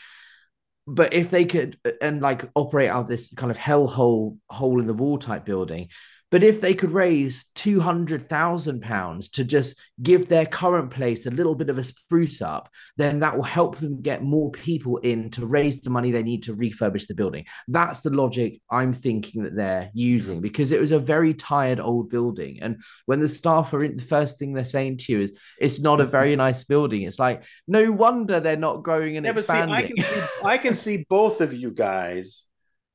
[0.86, 4.86] But if they could and like operate out of this kind of hellhole hole in
[4.86, 5.88] the wall type building,
[6.30, 11.26] but if they could raise two hundred thousand pounds to just give their current place
[11.26, 14.96] a little bit of a spruce up, then that will help them get more people
[14.98, 17.44] in to raise the money they need to refurbish the building.
[17.68, 22.10] That's the logic I'm thinking that they're using because it was a very tired old
[22.10, 22.58] building.
[22.60, 25.80] And when the staff are in, the first thing they're saying to you is, "It's
[25.80, 26.12] not a mm-hmm.
[26.12, 29.76] very nice building." It's like no wonder they're not growing and yeah, expanding.
[29.76, 32.42] See, I can see I can see both of you guys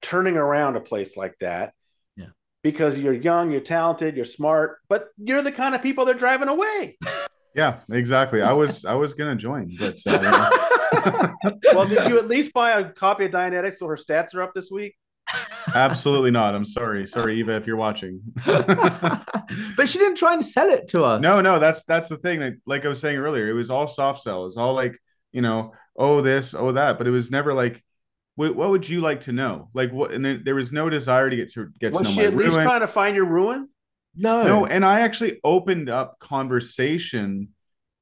[0.02, 1.74] turning around a place like that
[2.64, 6.48] because you're young, you're talented, you're smart, but you're the kind of people they're driving
[6.48, 6.98] away.
[7.56, 8.42] Yeah, exactly.
[8.42, 10.50] I was I was gonna join, but uh,
[11.74, 14.54] well, did you at least buy a copy of Dianetics so her stats are up
[14.54, 14.96] this week?
[15.74, 16.56] Absolutely not.
[16.56, 17.06] I'm sorry.
[17.08, 18.22] Sorry, Eva, if you're watching.
[18.46, 21.22] but she didn't try and sell it to us.
[21.22, 22.40] No, no, that's that's the thing.
[22.40, 24.44] Like, like I was saying earlier, it was all soft sell.
[24.44, 24.98] It was all like,
[25.32, 27.84] you know, oh this, oh that, but it was never like,
[28.36, 29.70] what, what would you like to know?
[29.74, 30.12] Like what?
[30.12, 32.10] And there, there was no desire to get to get was to know.
[32.10, 33.68] Was she at least trying to find your ruin?
[34.16, 34.66] No, no.
[34.66, 37.50] And I actually opened up conversation,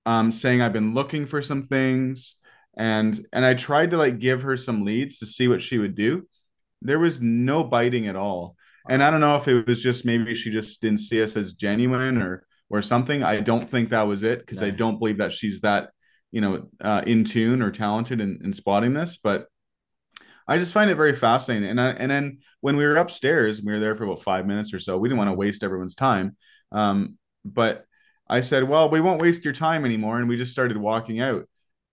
[0.05, 2.35] um, saying I've been looking for some things,
[2.77, 5.95] and and I tried to like give her some leads to see what she would
[5.95, 6.27] do.
[6.81, 8.55] There was no biting at all,
[8.89, 11.53] and I don't know if it was just maybe she just didn't see us as
[11.53, 13.23] genuine or or something.
[13.23, 14.67] I don't think that was it because no.
[14.67, 15.89] I don't believe that she's that
[16.31, 19.47] you know uh, in tune or talented in, in spotting this, but
[20.49, 21.69] I just find it very fascinating.
[21.69, 24.73] And I, and then when we were upstairs, we were there for about five minutes
[24.73, 24.97] or so.
[24.97, 26.35] We didn't want to waste everyone's time,
[26.71, 27.85] um, but
[28.27, 31.47] I said, "Well, we won't waste your time anymore," and we just started walking out.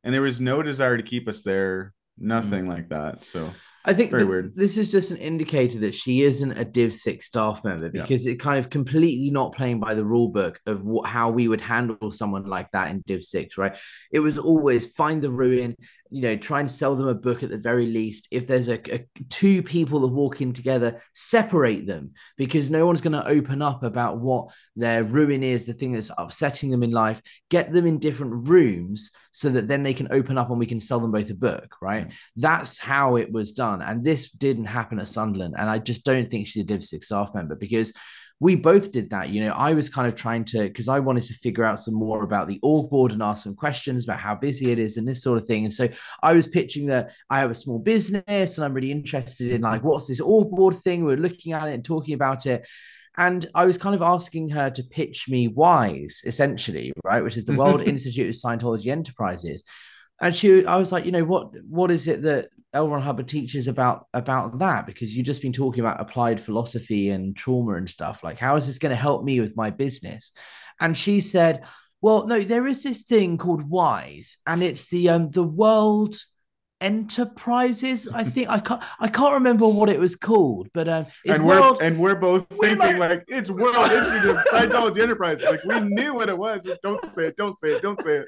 [0.05, 2.69] And there was no desire to keep us there, nothing mm.
[2.69, 3.25] like that.
[3.25, 3.53] So
[3.87, 4.57] I think very weird.
[4.57, 8.33] This is just an indicator that she isn't a Div Six staff member because yeah.
[8.33, 11.61] it kind of completely not playing by the rule book of what, how we would
[11.61, 13.77] handle someone like that in Div Six, right?
[14.11, 15.77] It was always find the ruin,
[16.11, 18.29] you know, try and sell them a book at the very least.
[18.31, 23.01] If there's a, a two people that walk in together, separate them because no one's
[23.01, 26.91] going to open up about what their ruin is, the thing that's upsetting them in
[26.91, 27.21] life.
[27.51, 30.81] Get them in different rooms so that then they can open up and we can
[30.81, 32.13] sell them both a book, right?
[32.37, 33.83] That's how it was done.
[33.83, 35.55] And this didn't happen at Sunderland.
[35.59, 37.93] And I just don't think she's a Div 6 staff member because
[38.39, 39.31] we both did that.
[39.31, 41.95] You know, I was kind of trying to because I wanted to figure out some
[41.95, 45.09] more about the org board and ask some questions about how busy it is and
[45.09, 45.65] this sort of thing.
[45.65, 45.89] And so
[46.23, 49.83] I was pitching that I have a small business and I'm really interested in like
[49.83, 51.05] what's this org board thing.
[51.05, 52.67] We are looking at it and talking about it.
[53.19, 57.47] And I was kind of asking her to pitch me WISE, essentially, right, which is
[57.47, 59.65] the World Institute of Scientology Enterprises.
[60.21, 62.89] And she, I was like, you know, what, what is it that L.
[62.89, 67.35] Ron Hubbard teaches about about that because you've just been talking about applied philosophy and
[67.35, 68.23] trauma and stuff.
[68.23, 70.33] Like, how is this going to help me with my business?
[70.79, 71.65] And she said,
[72.03, 76.19] "Well, no, there is this thing called WISE, and it's the um the World
[76.83, 78.07] Enterprises.
[78.13, 81.61] I think I can't I can't remember what it was called, but um, and we're
[81.61, 85.43] world, and we're both we're thinking like, like, it's World Institute of Scientology Enterprise.
[85.43, 86.69] Like we knew what it was.
[86.83, 87.37] Don't say it.
[87.39, 87.83] Don't say it.
[87.83, 88.27] Don't say it.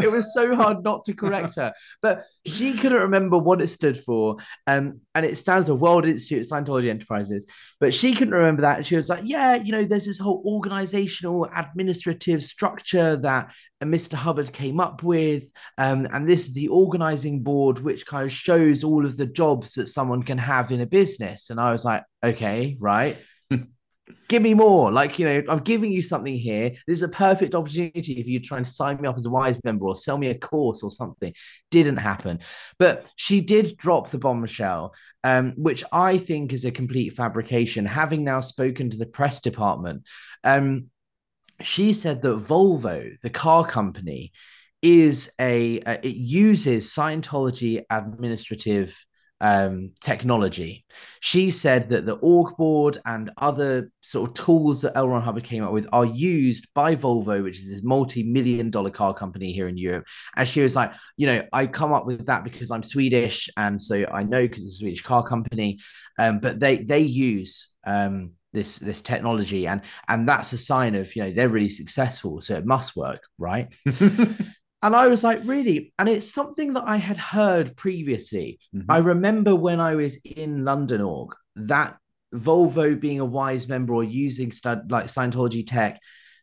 [0.00, 1.72] it was so hard not to correct her,
[2.02, 4.38] but she couldn't remember what it stood for.
[4.66, 7.46] Um, and it stands for World Institute of Scientology Enterprises.
[7.78, 8.86] But she couldn't remember that.
[8.86, 13.52] She was like, yeah, you know, there's this whole organizational administrative structure that
[13.84, 14.14] Mr.
[14.14, 15.44] Hubbard came up with.
[15.78, 19.74] Um, and this is the organizing board, which kind of shows all of the jobs
[19.74, 21.50] that someone can have in a business.
[21.50, 23.16] And I was like, okay, right.
[24.28, 24.92] Give me more.
[24.92, 26.70] Like, you know, I'm giving you something here.
[26.86, 29.58] This is a perfect opportunity if you're trying to sign me up as a wise
[29.64, 31.32] member or sell me a course or something.
[31.70, 32.40] Didn't happen.
[32.78, 37.86] But she did drop the bombshell, um, which I think is a complete fabrication.
[37.86, 40.02] Having now spoken to the press department,
[40.42, 40.90] um,
[41.62, 44.32] she said that Volvo, the car company,
[44.82, 48.94] is a uh, it uses Scientology administrative
[49.40, 50.84] um, technology.
[51.20, 55.44] She said that the org board and other sort of tools that Elron Ron Hubbard
[55.44, 59.68] came up with are used by Volvo, which is this multi-million dollar car company here
[59.68, 60.06] in Europe.
[60.36, 63.80] And she was like, you know, I come up with that because I'm Swedish, and
[63.80, 65.78] so I know because it's a Swedish car company.
[66.18, 71.14] Um, but they they use um, this this technology and and that's a sign of
[71.14, 73.68] you know they're really successful so it must work right?
[74.84, 75.94] And i was like really?
[75.98, 78.58] And it's something that i had heard previously.
[78.76, 78.90] Mm-hmm.
[78.90, 81.96] i remember when i was in london org that
[82.34, 86.00] volvo being a wise member or using stud like scientology tech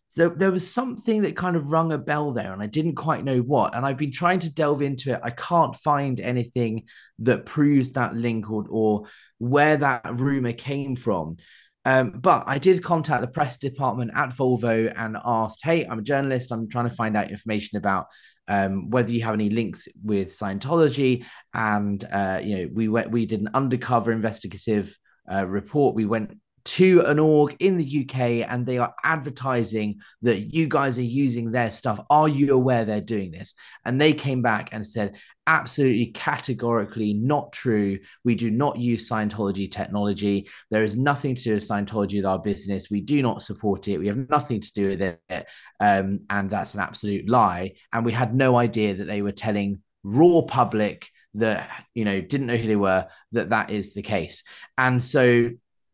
[0.08, 3.24] so there was something that kind of rung a bell there and i didn't quite
[3.24, 3.76] know what.
[3.76, 5.22] And i've been trying to delve into it.
[5.24, 6.84] I can't find anything
[7.20, 9.04] that proves that link or, or
[9.38, 11.38] where that rumor came from
[11.86, 16.04] um, but I did contact the press department at Volvo and asked, "Hey, I'm a
[16.04, 16.52] journalist.
[16.52, 18.08] I'm trying to find out information about
[18.48, 23.26] um, whether you have any links with Scientology." And uh, you know, we went, we
[23.26, 24.96] did an undercover investigative
[25.32, 25.96] uh, report.
[25.96, 30.98] We went to an org in the UK and they are advertising that you guys
[30.98, 32.00] are using their stuff.
[32.10, 33.56] Are you aware they're doing this?
[33.86, 35.16] And they came back and said,
[35.48, 38.00] absolutely categorically not true.
[38.24, 40.48] We do not use Scientology technology.
[40.70, 42.90] There is nothing to do with Scientology with our business.
[42.90, 43.98] We do not support it.
[43.98, 45.48] We have nothing to do with it.
[45.80, 47.74] Um, and that's an absolute lie.
[47.92, 52.48] And we had no idea that they were telling raw public that you know didn't
[52.48, 54.44] know who they were that that is the case
[54.78, 55.50] and so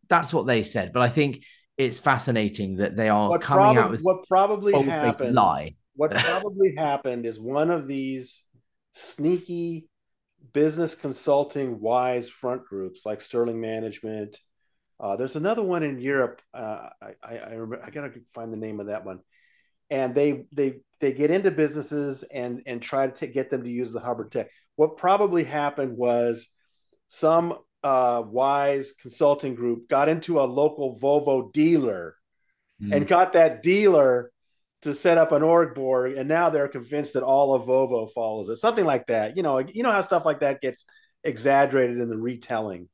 [0.10, 0.94] that's what they said.
[0.94, 1.44] But I think
[1.78, 5.36] it's fascinating that they are what coming prob- out with what probably happened.
[5.36, 5.76] Lie.
[5.96, 8.44] What probably happened is one of these
[8.94, 9.88] sneaky
[10.54, 14.40] business consulting wise front groups like Sterling Management.
[15.00, 16.42] Uh, there's another one in Europe.
[16.54, 19.20] Uh, I, I, I, remember, I gotta find the name of that one.
[19.90, 23.92] And they they they get into businesses and and try to get them to use
[23.94, 24.50] the Hubbard tech.
[24.76, 26.50] What probably happened was
[27.10, 27.54] some
[27.84, 32.16] uh, Wise Consulting Group got into a local Volvo dealer
[32.82, 32.96] mm.
[32.96, 34.32] and got that dealer
[34.84, 38.50] to set up an org board, and now they're convinced that all of Volvo follows
[38.50, 38.58] it.
[38.58, 39.36] Something like that.
[39.36, 40.86] You know, you know how stuff like that gets
[41.24, 42.90] exaggerated in the retelling.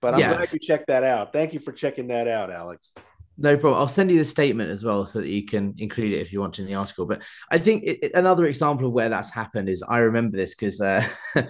[0.00, 0.34] But I'm yeah.
[0.34, 1.32] glad you checked that out.
[1.32, 2.92] Thank you for checking that out, Alex.
[3.38, 3.80] No problem.
[3.80, 6.40] I'll send you the statement as well so that you can include it if you
[6.40, 7.04] want in the article.
[7.04, 10.80] But I think it, another example of where that's happened is I remember this because
[10.80, 11.06] uh,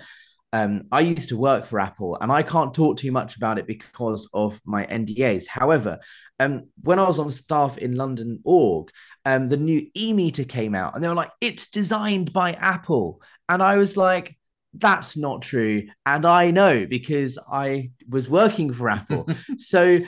[0.57, 3.66] Um, I used to work for Apple and I can't talk too much about it
[3.66, 5.46] because of my NDAs.
[5.46, 5.98] However,
[6.40, 8.88] um, when I was on staff in London org,
[9.26, 13.20] um, the new e meter came out and they were like, it's designed by Apple.
[13.50, 14.38] And I was like,
[14.72, 15.88] that's not true.
[16.07, 19.28] And I know because I was working for Apple.
[19.59, 19.98] so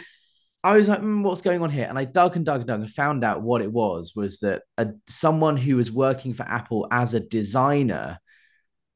[0.64, 1.84] I was like, mm, what's going on here?
[1.86, 4.62] And I dug and dug and dug and found out what it was was that
[4.78, 8.18] a, someone who was working for Apple as a designer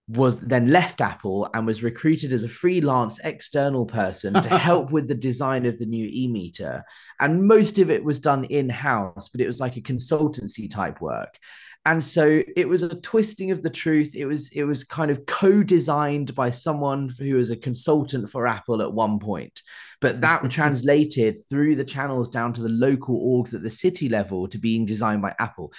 [0.09, 5.09] was then left Apple and was recruited as a freelance external person to help with
[5.09, 6.85] the design of the new e-meter.
[7.21, 11.39] And most of it was done in-house, but it was like a consultancy type work.
[11.85, 14.15] And so it was a twisting of the truth.
[14.15, 18.83] It was it was kind of co-designed by someone who was a consultant for Apple
[18.83, 19.63] at one point.
[20.01, 24.47] But that translated through the channels down to the local orgs at the city level
[24.49, 25.73] to being designed by Apple.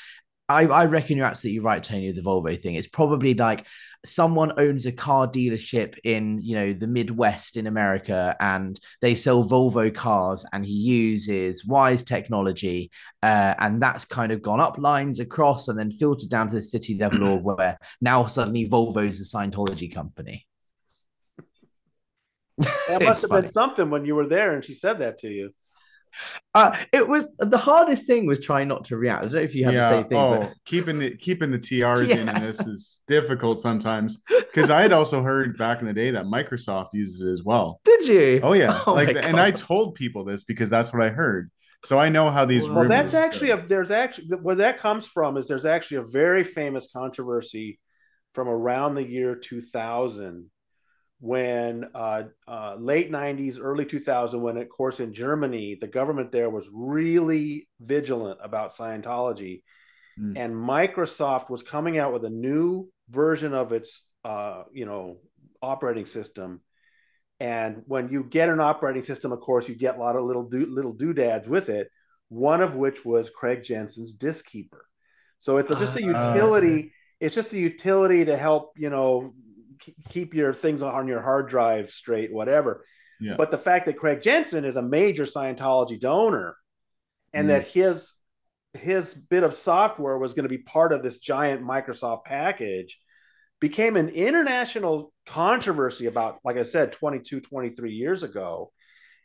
[0.49, 2.75] I, I reckon you're absolutely right, Tony, with the Volvo thing.
[2.75, 3.65] It's probably like
[4.05, 9.47] someone owns a car dealership in, you know, the Midwest in America and they sell
[9.47, 12.91] Volvo cars and he uses Wise technology.
[13.21, 16.61] Uh, and that's kind of gone up lines across and then filtered down to the
[16.61, 20.45] city level or where now suddenly Volvo's a Scientology company.
[22.57, 23.43] That must have funny.
[23.43, 25.53] been something when you were there and she said that to you.
[26.55, 29.25] Uh, it was the hardest thing was trying not to react.
[29.25, 29.89] I don't know if you have yeah.
[29.89, 30.17] the same thing.
[30.19, 30.53] Oh, but...
[30.65, 32.17] keeping the keeping the TRs yeah.
[32.17, 36.11] in, in this is difficult sometimes because I had also heard back in the day
[36.11, 37.81] that Microsoft uses it as well.
[37.83, 38.39] Did you?
[38.43, 41.49] Oh yeah, oh, like and I told people this because that's what I heard.
[41.85, 42.69] So I know how these.
[42.69, 43.57] Well, that's actually go.
[43.57, 47.79] a there's actually where that comes from is there's actually a very famous controversy
[48.33, 50.49] from around the year 2000
[51.23, 56.49] when uh, uh, late 90s early 2000 when of course in germany the government there
[56.49, 59.63] was really vigilant about scientology
[60.19, 60.33] mm.
[60.35, 65.15] and microsoft was coming out with a new version of its uh, you know
[65.61, 66.59] operating system
[67.39, 70.49] and when you get an operating system of course you get a lot of little
[70.49, 71.87] do- little doodads with it
[72.27, 74.81] one of which was craig jensen's Diskeeper
[75.39, 76.33] so it's a, just a ah.
[76.33, 79.33] utility it's just a utility to help you know
[80.09, 82.85] keep your things on your hard drive straight whatever
[83.19, 83.35] yeah.
[83.37, 86.55] but the fact that craig jensen is a major scientology donor
[87.33, 87.49] and mm.
[87.49, 88.13] that his
[88.73, 92.97] his bit of software was going to be part of this giant microsoft package
[93.59, 98.71] became an international controversy about like i said 22 23 years ago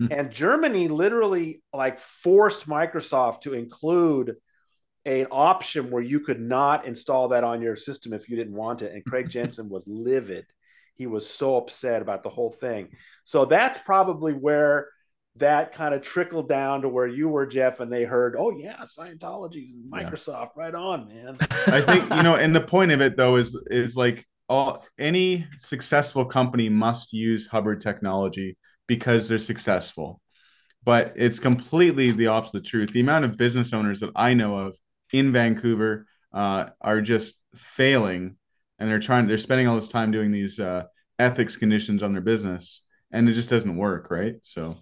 [0.00, 0.08] mm.
[0.16, 4.36] and germany literally like forced microsoft to include
[5.08, 8.82] an option where you could not install that on your system if you didn't want
[8.82, 8.92] it.
[8.92, 10.46] And Craig Jensen was livid.
[10.94, 12.88] He was so upset about the whole thing.
[13.24, 14.88] So that's probably where
[15.36, 18.82] that kind of trickled down to where you were, Jeff, and they heard, oh yeah,
[18.82, 20.62] Scientology, and Microsoft, yeah.
[20.62, 21.38] right on, man.
[21.66, 25.46] I think you know, and the point of it though is is like all any
[25.56, 28.56] successful company must use Hubbard technology
[28.88, 30.20] because they're successful.
[30.84, 32.92] But it's completely the opposite truth.
[32.92, 34.76] The amount of business owners that I know of
[35.12, 38.36] in Vancouver uh, are just failing,
[38.78, 39.26] and they're trying.
[39.26, 40.84] They're spending all this time doing these uh,
[41.18, 44.36] ethics conditions on their business, and it just doesn't work, right?
[44.42, 44.76] So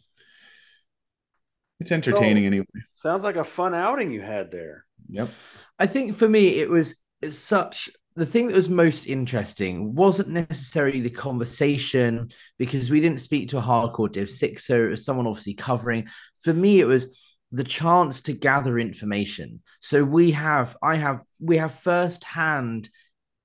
[1.81, 2.67] it's entertaining so, anyway.
[2.95, 4.85] Sounds like a fun outing you had there.
[5.09, 5.31] Yep.
[5.79, 10.29] I think for me, it was it's such the thing that was most interesting wasn't
[10.29, 15.05] necessarily the conversation because we didn't speak to a hardcore Div Six, so it was
[15.05, 16.07] someone obviously covering.
[16.41, 17.17] For me, it was
[17.53, 19.63] the chance to gather information.
[19.81, 22.89] So we have, I have, we have firsthand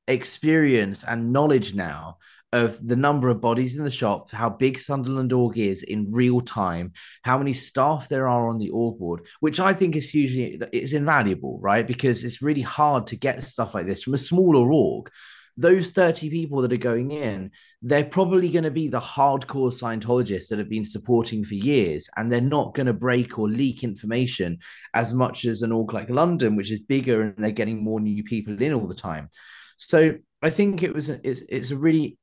[0.07, 2.17] experience and knowledge now
[2.53, 6.41] of the number of bodies in the shop, how big Sunderland org is in real
[6.41, 6.91] time,
[7.21, 10.93] how many staff there are on the org board, which I think is hugely it's
[10.93, 11.87] invaluable, right?
[11.87, 15.09] Because it's really hard to get stuff like this from a smaller org
[15.57, 20.47] those 30 people that are going in, they're probably going to be the hardcore Scientologists
[20.47, 24.59] that have been supporting for years, and they're not going to break or leak information
[24.93, 28.23] as much as an org like London, which is bigger and they're getting more new
[28.23, 29.29] people in all the time.
[29.77, 32.17] So I think it was a, it's, it's a really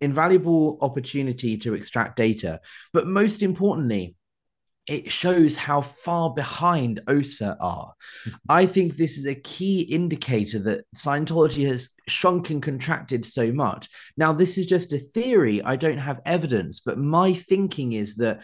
[0.00, 2.60] invaluable opportunity to extract data,
[2.92, 4.16] but most importantly,
[4.88, 7.92] it shows how far behind OSA are.
[8.26, 8.36] Mm-hmm.
[8.48, 13.88] I think this is a key indicator that Scientology has shrunk and contracted so much.
[14.16, 15.62] Now, this is just a theory.
[15.62, 18.40] I don't have evidence, but my thinking is that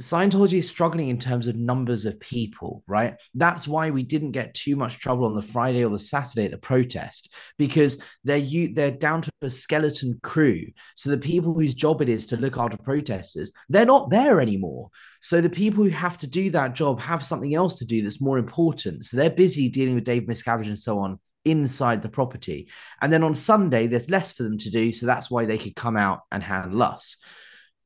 [0.00, 3.14] Scientology is struggling in terms of numbers of people, right?
[3.34, 6.50] That's why we didn't get too much trouble on the Friday or the Saturday at
[6.50, 10.64] the protest because they're you they're down to a skeleton crew.
[10.96, 14.88] So the people whose job it is to look after protesters, they're not there anymore.
[15.20, 18.20] So the people who have to do that job have something else to do that's
[18.20, 19.04] more important.
[19.04, 22.68] So they're busy dealing with Dave Miscavige and so on inside the property.
[23.00, 24.92] And then on Sunday, there's less for them to do.
[24.92, 27.18] So that's why they could come out and handle us.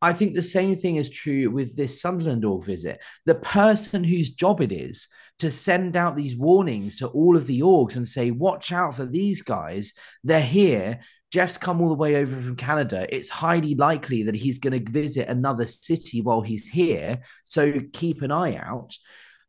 [0.06, 3.00] I think the same thing is true with this Sunderland org visit.
[3.24, 5.08] The person whose job it is
[5.40, 9.04] to send out these warnings to all of the orgs and say, watch out for
[9.04, 9.94] these guys.
[10.22, 11.00] They're here.
[11.32, 13.08] Jeff's come all the way over from Canada.
[13.10, 17.22] It's highly likely that he's going to visit another city while he's here.
[17.42, 18.96] So keep an eye out.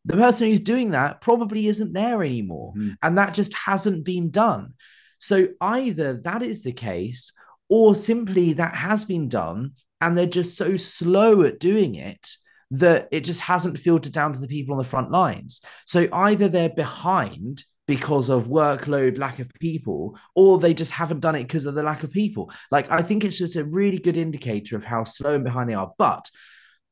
[0.06, 2.74] The person who's doing that probably isn't there anymore.
[2.76, 2.96] Mm.
[3.04, 4.74] And that just hasn't been done.
[5.20, 7.32] So either that is the case,
[7.70, 12.30] or simply that has been done and they're just so slow at doing it
[12.72, 15.62] that it just hasn't filtered down to the people on the front lines.
[15.86, 21.36] So either they're behind because of workload, lack of people, or they just haven't done
[21.36, 22.52] it because of the lack of people.
[22.70, 25.74] Like, I think it's just a really good indicator of how slow and behind they
[25.74, 25.94] are.
[25.98, 26.30] But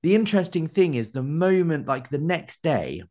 [0.04, 3.04] the interesting thing is the moment, like the next day,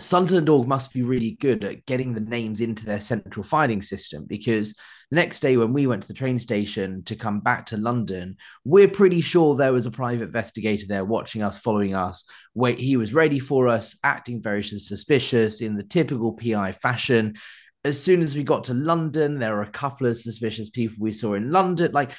[0.00, 4.24] Sunderland Org must be really good at getting the names into their central filing system
[4.26, 4.74] because
[5.10, 8.36] the next day when we went to the train station to come back to London,
[8.64, 12.24] we're pretty sure there was a private investigator there watching us, following us.
[12.54, 17.34] Wait, he was ready for us, acting very suspicious in the typical PI fashion.
[17.84, 21.12] As soon as we got to London, there were a couple of suspicious people we
[21.12, 21.92] saw in London.
[21.92, 22.10] Like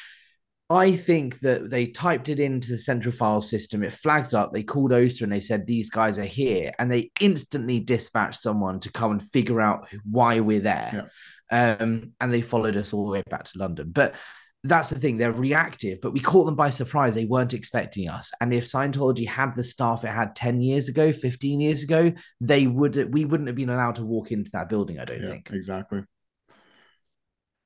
[0.70, 3.84] I think that they typed it into the central file system.
[3.84, 4.52] It flagged up.
[4.52, 8.80] They called OSA and they said these guys are here, and they instantly dispatched someone
[8.80, 11.10] to come and figure out why we're there.
[11.52, 11.78] Yeah.
[11.80, 13.92] Um, and they followed us all the way back to London.
[13.92, 14.16] But
[14.64, 16.00] that's the thing; they're reactive.
[16.02, 17.14] But we caught them by surprise.
[17.14, 18.32] They weren't expecting us.
[18.42, 22.12] And if Scientology had the staff it had ten years ago, fifteen years ago,
[22.42, 24.98] they would we wouldn't have been allowed to walk into that building.
[24.98, 26.02] I don't yeah, think exactly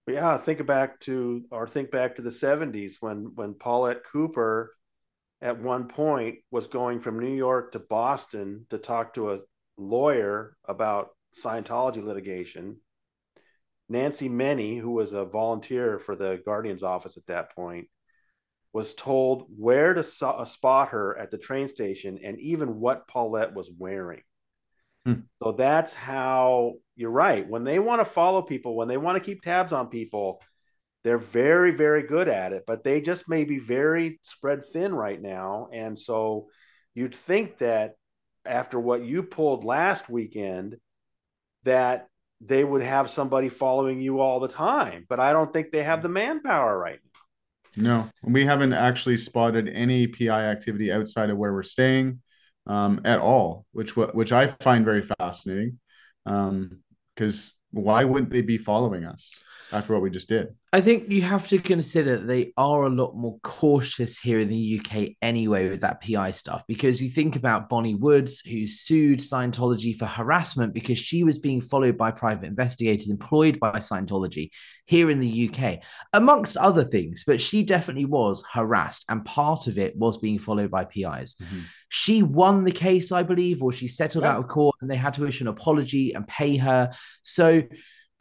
[0.10, 4.76] yeah, think back to or think back to the 70s when when Paulette Cooper
[5.42, 9.40] at one point was going from New York to Boston to talk to a
[9.78, 11.10] lawyer about
[11.42, 12.78] Scientology litigation.
[13.88, 17.88] Nancy Many, who was a volunteer for the Guardian's office at that point,
[18.74, 23.08] was told where to so- uh, spot her at the train station and even what
[23.08, 24.22] Paulette was wearing.
[25.06, 25.22] Hmm.
[25.42, 27.48] So that's how you're right.
[27.48, 30.42] When they want to follow people, when they want to keep tabs on people,
[31.04, 35.22] they're very, very good at it, but they just may be very spread thin right
[35.22, 35.70] now.
[35.72, 36.48] And so
[36.94, 37.94] you'd think that
[38.46, 40.76] after what you pulled last weekend,
[41.64, 42.08] that
[42.42, 45.06] they would have somebody following you all the time.
[45.08, 47.84] But I don't think they have the manpower right now.
[47.84, 52.22] No, we haven't actually spotted any PI activity outside of where we're staying
[52.68, 55.80] um, at all, which which I find very fascinating.
[56.26, 56.74] Because
[57.22, 59.34] um, why wouldn't they be following us
[59.72, 60.56] after what we just did?
[60.72, 64.80] I think you have to consider they are a lot more cautious here in the
[64.80, 69.98] UK anyway with that PI stuff because you think about Bonnie Woods, who sued Scientology
[69.98, 74.52] for harassment because she was being followed by private investigators employed by Scientology
[74.86, 75.80] here in the UK,
[76.14, 77.24] amongst other things.
[77.26, 81.36] But she definitely was harassed, and part of it was being followed by PIs.
[81.36, 81.62] Mm-hmm.
[81.90, 84.34] She won the case, I believe, or she settled yeah.
[84.34, 86.92] out of court and they had to issue an apology and pay her.
[87.24, 87.64] So,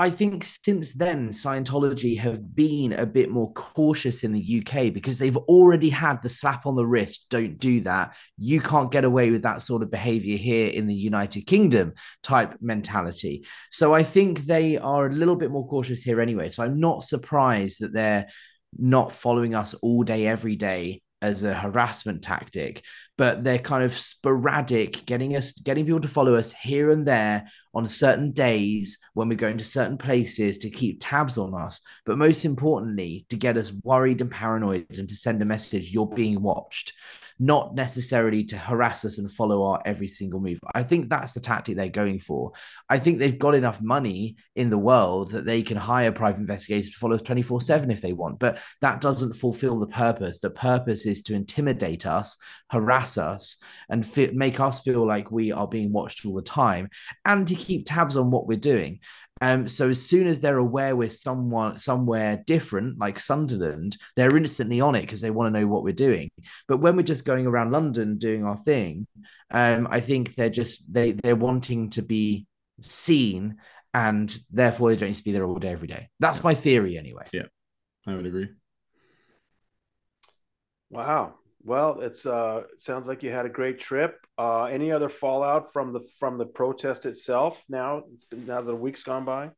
[0.01, 5.19] I think since then, Scientology have been a bit more cautious in the UK because
[5.19, 7.27] they've already had the slap on the wrist.
[7.31, 8.15] Don't do that.
[8.37, 12.55] You can't get away with that sort of behavior here in the United Kingdom type
[12.61, 13.45] mentality.
[13.73, 16.49] So I think they are a little bit more cautious here anyway.
[16.49, 18.29] So I'm not surprised that they're
[18.79, 22.85] not following us all day, every day as a harassment tactic,
[23.17, 27.49] but they're kind of sporadic, getting us, getting people to follow us here and there
[27.75, 31.81] on certain days when we're going to certain places to keep tabs on us.
[32.07, 36.07] But most importantly, to get us worried and paranoid and to send a message you're
[36.07, 36.93] being watched
[37.39, 40.59] not necessarily to harass us and follow our every single move.
[40.75, 42.53] I think that's the tactic they're going for.
[42.89, 46.93] I think they've got enough money in the world that they can hire private investigators
[46.93, 50.41] to follow us 24 7 if they want, but that doesn't fulfill the purpose.
[50.41, 52.37] The purpose is to intimidate us,
[52.71, 53.59] harass us,
[53.89, 56.89] and make us feel like we are being watched all the time
[57.25, 59.01] and to keep tabs on what we're doing.
[59.41, 64.81] Um, so as soon as they're aware we're someone somewhere different, like Sunderland, they're instantly
[64.81, 66.31] on it because they want to know what we're doing.
[66.67, 69.07] But when we're just going around London doing our thing,
[69.51, 72.47] um, I think they're just they they're wanting to be
[72.81, 73.57] seen,
[73.95, 76.09] and therefore they don't need to be there all day every day.
[76.21, 76.45] That's yeah.
[76.45, 77.25] my theory, anyway.
[77.33, 77.47] Yeah,
[78.07, 78.49] I would agree.
[80.91, 81.38] Wow.
[81.65, 84.27] Well, it's uh, sounds like you had a great trip.
[84.39, 87.59] Uh, any other fallout from the from the protest itself?
[87.69, 89.51] Now it's been now that a week's gone by.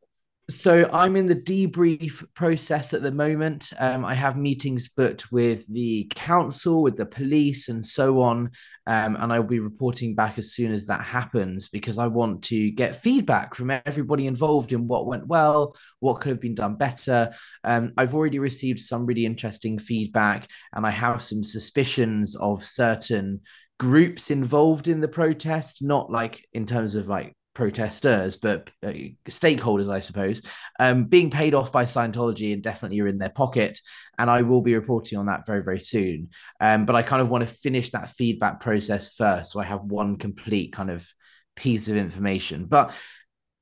[0.51, 3.73] So I'm in the debrief process at the moment.
[3.79, 8.51] Um, I have meetings booked with the council, with the police, and so on.
[8.87, 12.73] Um, and I'll be reporting back as soon as that happens because I want to
[12.73, 17.33] get feedback from everybody involved in what went well, what could have been done better.
[17.63, 23.43] Um, I've already received some really interesting feedback, and I have some suspicions of certain
[23.79, 28.93] groups involved in the protest, not like in terms of like protesters, but uh,
[29.29, 30.41] stakeholders, I suppose,
[30.79, 33.79] um, being paid off by Scientology and definitely are in their pocket.
[34.19, 36.31] And I will be reporting on that very, very soon.
[36.59, 39.53] Um, but I kind of want to finish that feedback process first.
[39.53, 41.07] So I have one complete kind of
[41.55, 42.65] piece of information.
[42.65, 42.95] But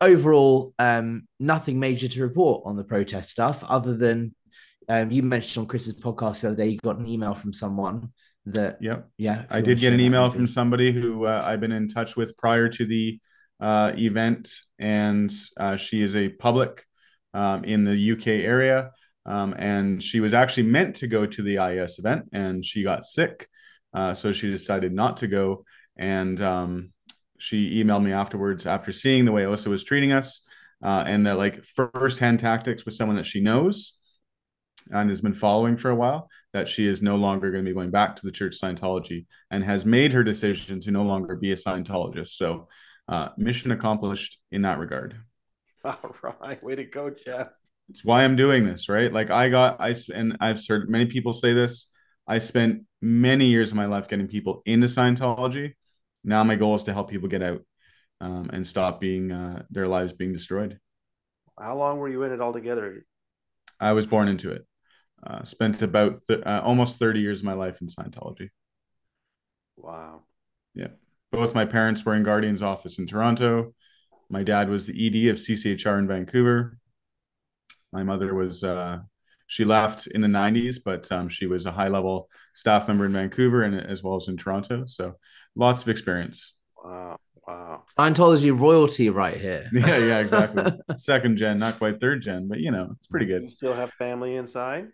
[0.00, 4.32] overall, um, nothing major to report on the protest stuff other than
[4.88, 8.12] um, you mentioned on Chris's podcast the other day, you got an email from someone
[8.46, 9.44] that, yeah, yeah.
[9.50, 12.68] I did get an email from somebody who uh, I've been in touch with prior
[12.68, 13.18] to the
[13.60, 16.84] uh, event, and uh, she is a public
[17.34, 18.90] um, in the UK area.
[19.26, 23.04] Um, and she was actually meant to go to the IAS event, and she got
[23.04, 23.46] sick,
[23.92, 25.64] uh, so she decided not to go.
[25.98, 26.92] And um,
[27.38, 30.40] she emailed me afterwards after seeing the way Alyssa was treating us,
[30.82, 33.98] uh, and that like first-hand tactics with someone that she knows
[34.90, 37.74] and has been following for a while that she is no longer going to be
[37.74, 41.52] going back to the Church Scientology and has made her decision to no longer be
[41.52, 42.28] a Scientologist.
[42.28, 42.68] So
[43.08, 45.16] uh, mission accomplished in that regard.
[45.84, 47.48] All right, way to go, Jeff.
[47.90, 49.12] It's why I'm doing this, right?
[49.12, 51.86] Like I got I and I've heard many people say this.
[52.26, 55.72] I spent many years of my life getting people into Scientology.
[56.24, 57.62] Now my goal is to help people get out
[58.20, 60.78] um, and stop being uh, their lives being destroyed.
[61.58, 63.06] How long were you in it altogether?
[63.80, 64.66] I was born into it.
[65.26, 68.50] Uh, spent about th- uh, almost 30 years of my life in Scientology.
[69.76, 70.22] Wow.
[70.74, 70.88] Yeah.
[71.30, 73.74] Both my parents were in Guardian's office in Toronto.
[74.30, 76.78] My dad was the ED of CCHR in Vancouver.
[77.92, 78.98] My mother was, uh,
[79.46, 83.12] she left in the 90s, but um, she was a high level staff member in
[83.12, 84.84] Vancouver and as well as in Toronto.
[84.86, 85.14] So
[85.56, 86.54] lots of experience.
[86.82, 87.18] Wow.
[87.46, 87.84] Wow.
[87.98, 89.70] Scientology royalty right here.
[89.72, 90.70] Yeah, yeah, exactly.
[90.98, 93.44] Second gen, not quite third gen, but you know, it's pretty good.
[93.44, 94.88] You still have family inside?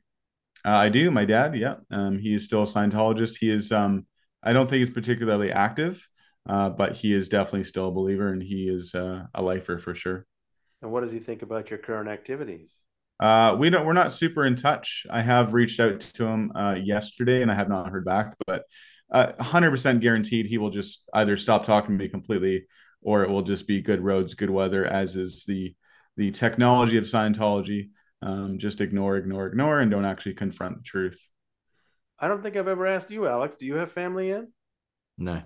[0.64, 1.10] Uh, I do.
[1.10, 3.36] My dad, yeah, um, he is still a Scientologist.
[3.36, 3.72] He is.
[3.72, 4.06] Um,
[4.42, 6.06] I don't think he's particularly active,
[6.46, 9.94] uh, but he is definitely still a believer, and he is uh, a lifer for
[9.94, 10.26] sure.
[10.82, 12.72] And what does he think about your current activities?
[13.20, 13.86] Uh, we don't.
[13.86, 15.06] We're not super in touch.
[15.10, 18.34] I have reached out to him uh, yesterday, and I have not heard back.
[18.46, 18.64] But
[19.12, 22.66] uh, 100% guaranteed, he will just either stop talking to me completely,
[23.00, 25.74] or it will just be good roads, good weather, as is the
[26.16, 27.90] the technology of Scientology.
[28.20, 31.20] Um, just ignore, ignore, ignore, and don't actually confront the truth.
[32.18, 33.56] I don't think I've ever asked you, Alex.
[33.56, 34.48] Do you have family in?
[35.18, 35.42] No.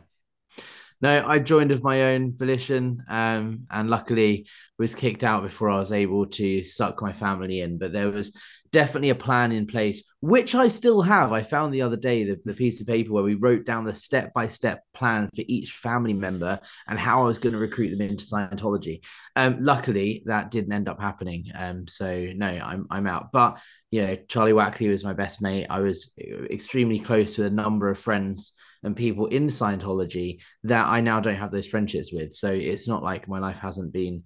[1.00, 4.46] No, I joined of my own volition, um, and luckily
[4.78, 7.78] was kicked out before I was able to suck my family in.
[7.78, 8.36] But there was
[8.72, 11.32] definitely a plan in place, which I still have.
[11.32, 13.94] I found the other day the, the piece of paper where we wrote down the
[13.94, 17.90] step by step plan for each family member and how I was going to recruit
[17.90, 19.00] them into Scientology.
[19.36, 21.44] Um, luckily, that didn't end up happening.
[21.56, 23.30] Um, so no, I'm I'm out.
[23.32, 23.58] But
[23.90, 25.66] you know, Charlie Wackley was my best mate.
[25.70, 26.12] I was
[26.50, 28.52] extremely close with a number of friends
[28.82, 32.32] and people in Scientology that I now don't have those friendships with.
[32.34, 34.22] So it's not like my life hasn't been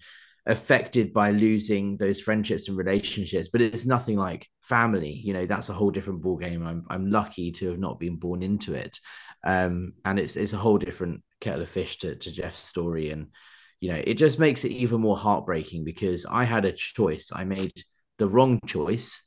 [0.47, 5.13] affected by losing those friendships and relationships but it's nothing like family.
[5.25, 8.17] You know that's a whole different ball game i'm, I'm lucky to have not been
[8.17, 8.99] born into it.
[9.45, 13.11] Um, and it's it's a whole different kettle of fish to, to jeff's story.
[13.11, 13.29] And
[13.81, 17.31] you know it just makes it even more heartbreaking because i had a choice.
[17.33, 17.73] I made
[18.19, 19.23] the wrong choice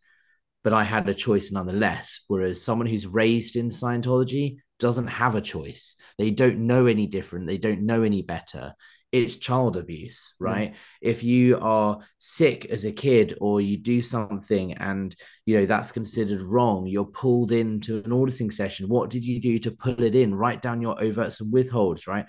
[0.66, 2.22] but i had a choice nonetheless.
[2.28, 7.48] Whereas someone who's raised in scientology doesn't have a choice they don't know any different
[7.48, 8.74] they don't know any better
[9.16, 10.72] it's child abuse, right?
[10.72, 10.76] Mm.
[11.02, 15.16] If you are sick as a kid or you do something and
[15.46, 18.90] you know that's considered wrong, you're pulled into an auditing session.
[18.90, 20.36] What did you do to pull it in?
[20.36, 22.26] Write down your overts and withholds, right?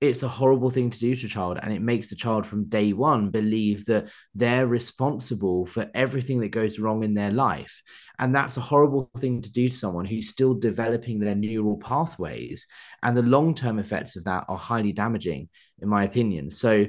[0.00, 2.68] It's a horrible thing to do to a child and it makes the child from
[2.68, 7.82] day one believe that they're responsible for everything that goes wrong in their life.
[8.20, 12.68] And that's a horrible thing to do to someone who's still developing their neural pathways.
[13.02, 15.48] And the long-term effects of that are highly damaging
[15.80, 16.50] in my opinion.
[16.50, 16.86] So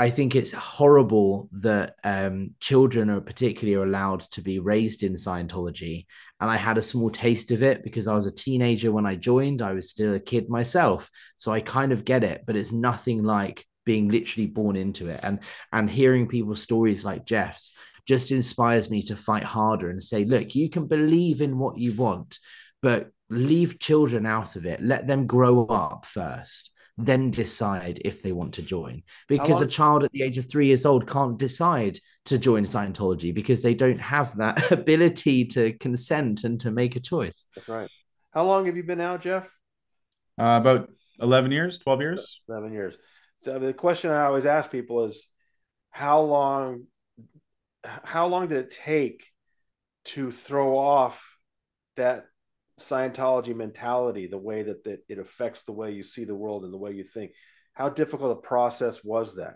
[0.00, 6.06] I think it's horrible that um, children are particularly allowed to be raised in Scientology.
[6.40, 9.16] And I had a small taste of it because I was a teenager when I
[9.16, 9.60] joined.
[9.60, 11.10] I was still a kid myself.
[11.36, 15.20] So I kind of get it, but it's nothing like being literally born into it.
[15.22, 15.40] And
[15.70, 17.72] and hearing people's stories like Jeff's
[18.06, 21.92] just inspires me to fight harder and say, look, you can believe in what you
[21.92, 22.38] want,
[22.80, 24.80] but leave children out of it.
[24.82, 29.02] Let them grow up first then decide if they want to join.
[29.28, 33.34] Because a child at the age of three years old can't decide to join Scientology
[33.34, 37.46] because they don't have that ability to consent and to make a choice.
[37.54, 37.90] That's right.
[38.32, 39.44] How long have you been out, Jeff?
[40.38, 42.40] Uh, about 11 years, 12 years.
[42.48, 42.96] 11 years.
[43.42, 45.26] So the question I always ask people is
[45.90, 46.84] how long
[47.82, 49.24] how long did it take
[50.04, 51.22] to throw off
[51.96, 52.26] that
[52.80, 56.72] Scientology mentality, the way that, that it affects the way you see the world and
[56.72, 57.32] the way you think.
[57.74, 59.54] How difficult a process was that?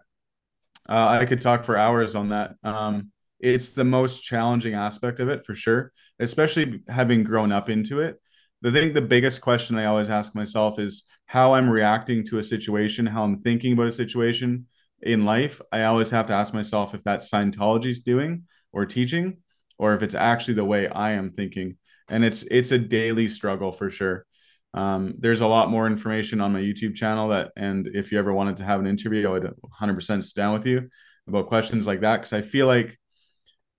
[0.88, 2.54] Uh, I could talk for hours on that.
[2.62, 3.10] Um,
[3.40, 8.20] it's the most challenging aspect of it for sure, especially having grown up into it.
[8.64, 12.42] I think the biggest question I always ask myself is how I'm reacting to a
[12.42, 14.66] situation, how I'm thinking about a situation
[15.02, 15.60] in life.
[15.72, 19.38] I always have to ask myself if that's Scientology's doing or teaching,
[19.78, 21.76] or if it's actually the way I am thinking
[22.08, 24.26] and it's it's a daily struggle for sure.
[24.74, 28.32] Um, there's a lot more information on my YouTube channel that, and if you ever
[28.32, 30.88] wanted to have an interview, I would 100% sit down with you
[31.28, 32.98] about questions like that because I feel like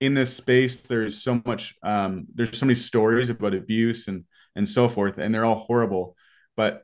[0.00, 4.24] in this space there's so much, um, there's so many stories about abuse and
[4.54, 6.16] and so forth, and they're all horrible.
[6.56, 6.82] But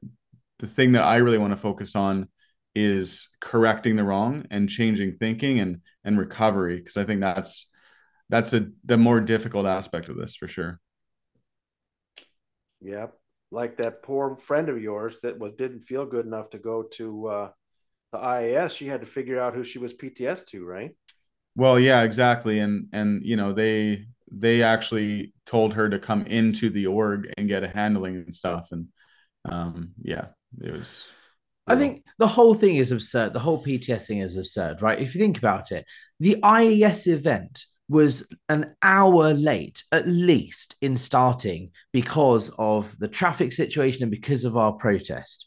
[0.59, 2.29] the thing that I really want to focus on
[2.75, 7.67] is correcting the wrong and changing thinking and and recovery because I think that's
[8.29, 10.81] that's a the more difficult aspect of this for sure.
[12.83, 13.15] Yep.
[13.51, 17.27] Like that poor friend of yours that was didn't feel good enough to go to
[17.27, 17.51] uh,
[18.13, 18.77] the IAS.
[18.77, 20.91] She had to figure out who she was PTS to, right?
[21.55, 22.61] Well, yeah, exactly.
[22.61, 27.49] And and you know, they they actually told her to come into the org and
[27.49, 28.69] get a handling and stuff.
[28.71, 28.89] And
[29.45, 30.29] um, yeah,
[30.63, 31.07] it was
[31.67, 33.33] I think the whole thing is absurd.
[33.33, 35.01] The whole PTS thing is absurd, right?
[35.01, 35.85] If you think about it,
[36.19, 43.53] the IAS event was an hour late, at least, in starting because of the traffic
[43.53, 45.47] situation and because of our protest.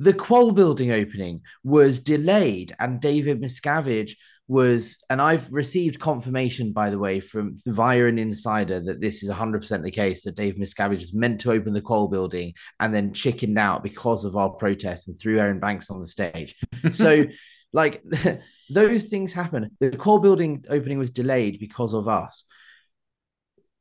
[0.00, 4.16] The Qual building opening was delayed, and David Miscavige
[4.48, 9.30] was, and I've received confirmation, by the way, from via an insider that this is
[9.30, 13.12] 100% the case that Dave Miscavige is meant to open the Qual building and then
[13.12, 16.56] chickened out because of our protests and threw Aaron Banks on the stage.
[16.92, 17.26] So,
[17.72, 18.02] like,
[18.70, 19.70] those things happen.
[19.80, 22.44] The Qual building opening was delayed because of us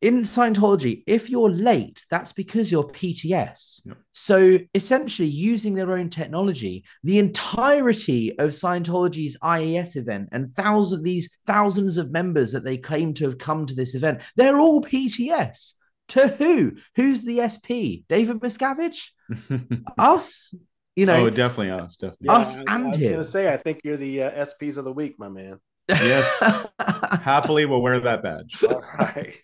[0.02, 3.82] in Scientology, if you're late, that's because you're PTS.
[3.86, 3.98] Yep.
[4.12, 11.30] So essentially, using their own technology, the entirety of Scientology's IAS event and thousands these
[11.48, 15.74] thousands of members that they claim to have come to this event, they're all PTS.
[16.10, 16.74] To who?
[16.96, 18.08] Who's the SP?
[18.08, 19.10] David Miscavige?
[19.98, 20.54] us?
[20.98, 23.12] You know, oh, definitely us, definitely us yeah, and I, I was him.
[23.12, 25.60] Gonna say, I think you're the uh, SPs of the week, my man.
[25.88, 26.28] Yes,
[26.80, 28.64] happily we'll wear that badge.
[28.68, 29.36] All right.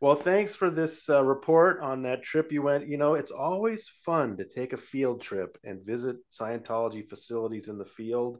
[0.00, 2.86] Well, thanks for this uh, report on that trip you went.
[2.86, 7.78] You know, it's always fun to take a field trip and visit Scientology facilities in
[7.78, 8.38] the field.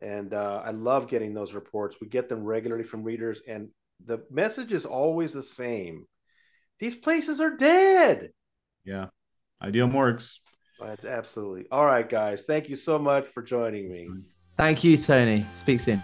[0.00, 1.96] And uh, I love getting those reports.
[2.00, 3.68] We get them regularly from readers, and
[4.06, 6.06] the message is always the same
[6.78, 8.30] these places are dead.
[8.84, 9.06] Yeah.
[9.60, 10.40] Ideal morgues.
[10.80, 11.66] That's absolutely.
[11.70, 12.44] All right, guys.
[12.44, 14.10] Thank you so much for joining me.
[14.56, 15.46] Thank you, Tony.
[15.52, 16.02] Speak soon.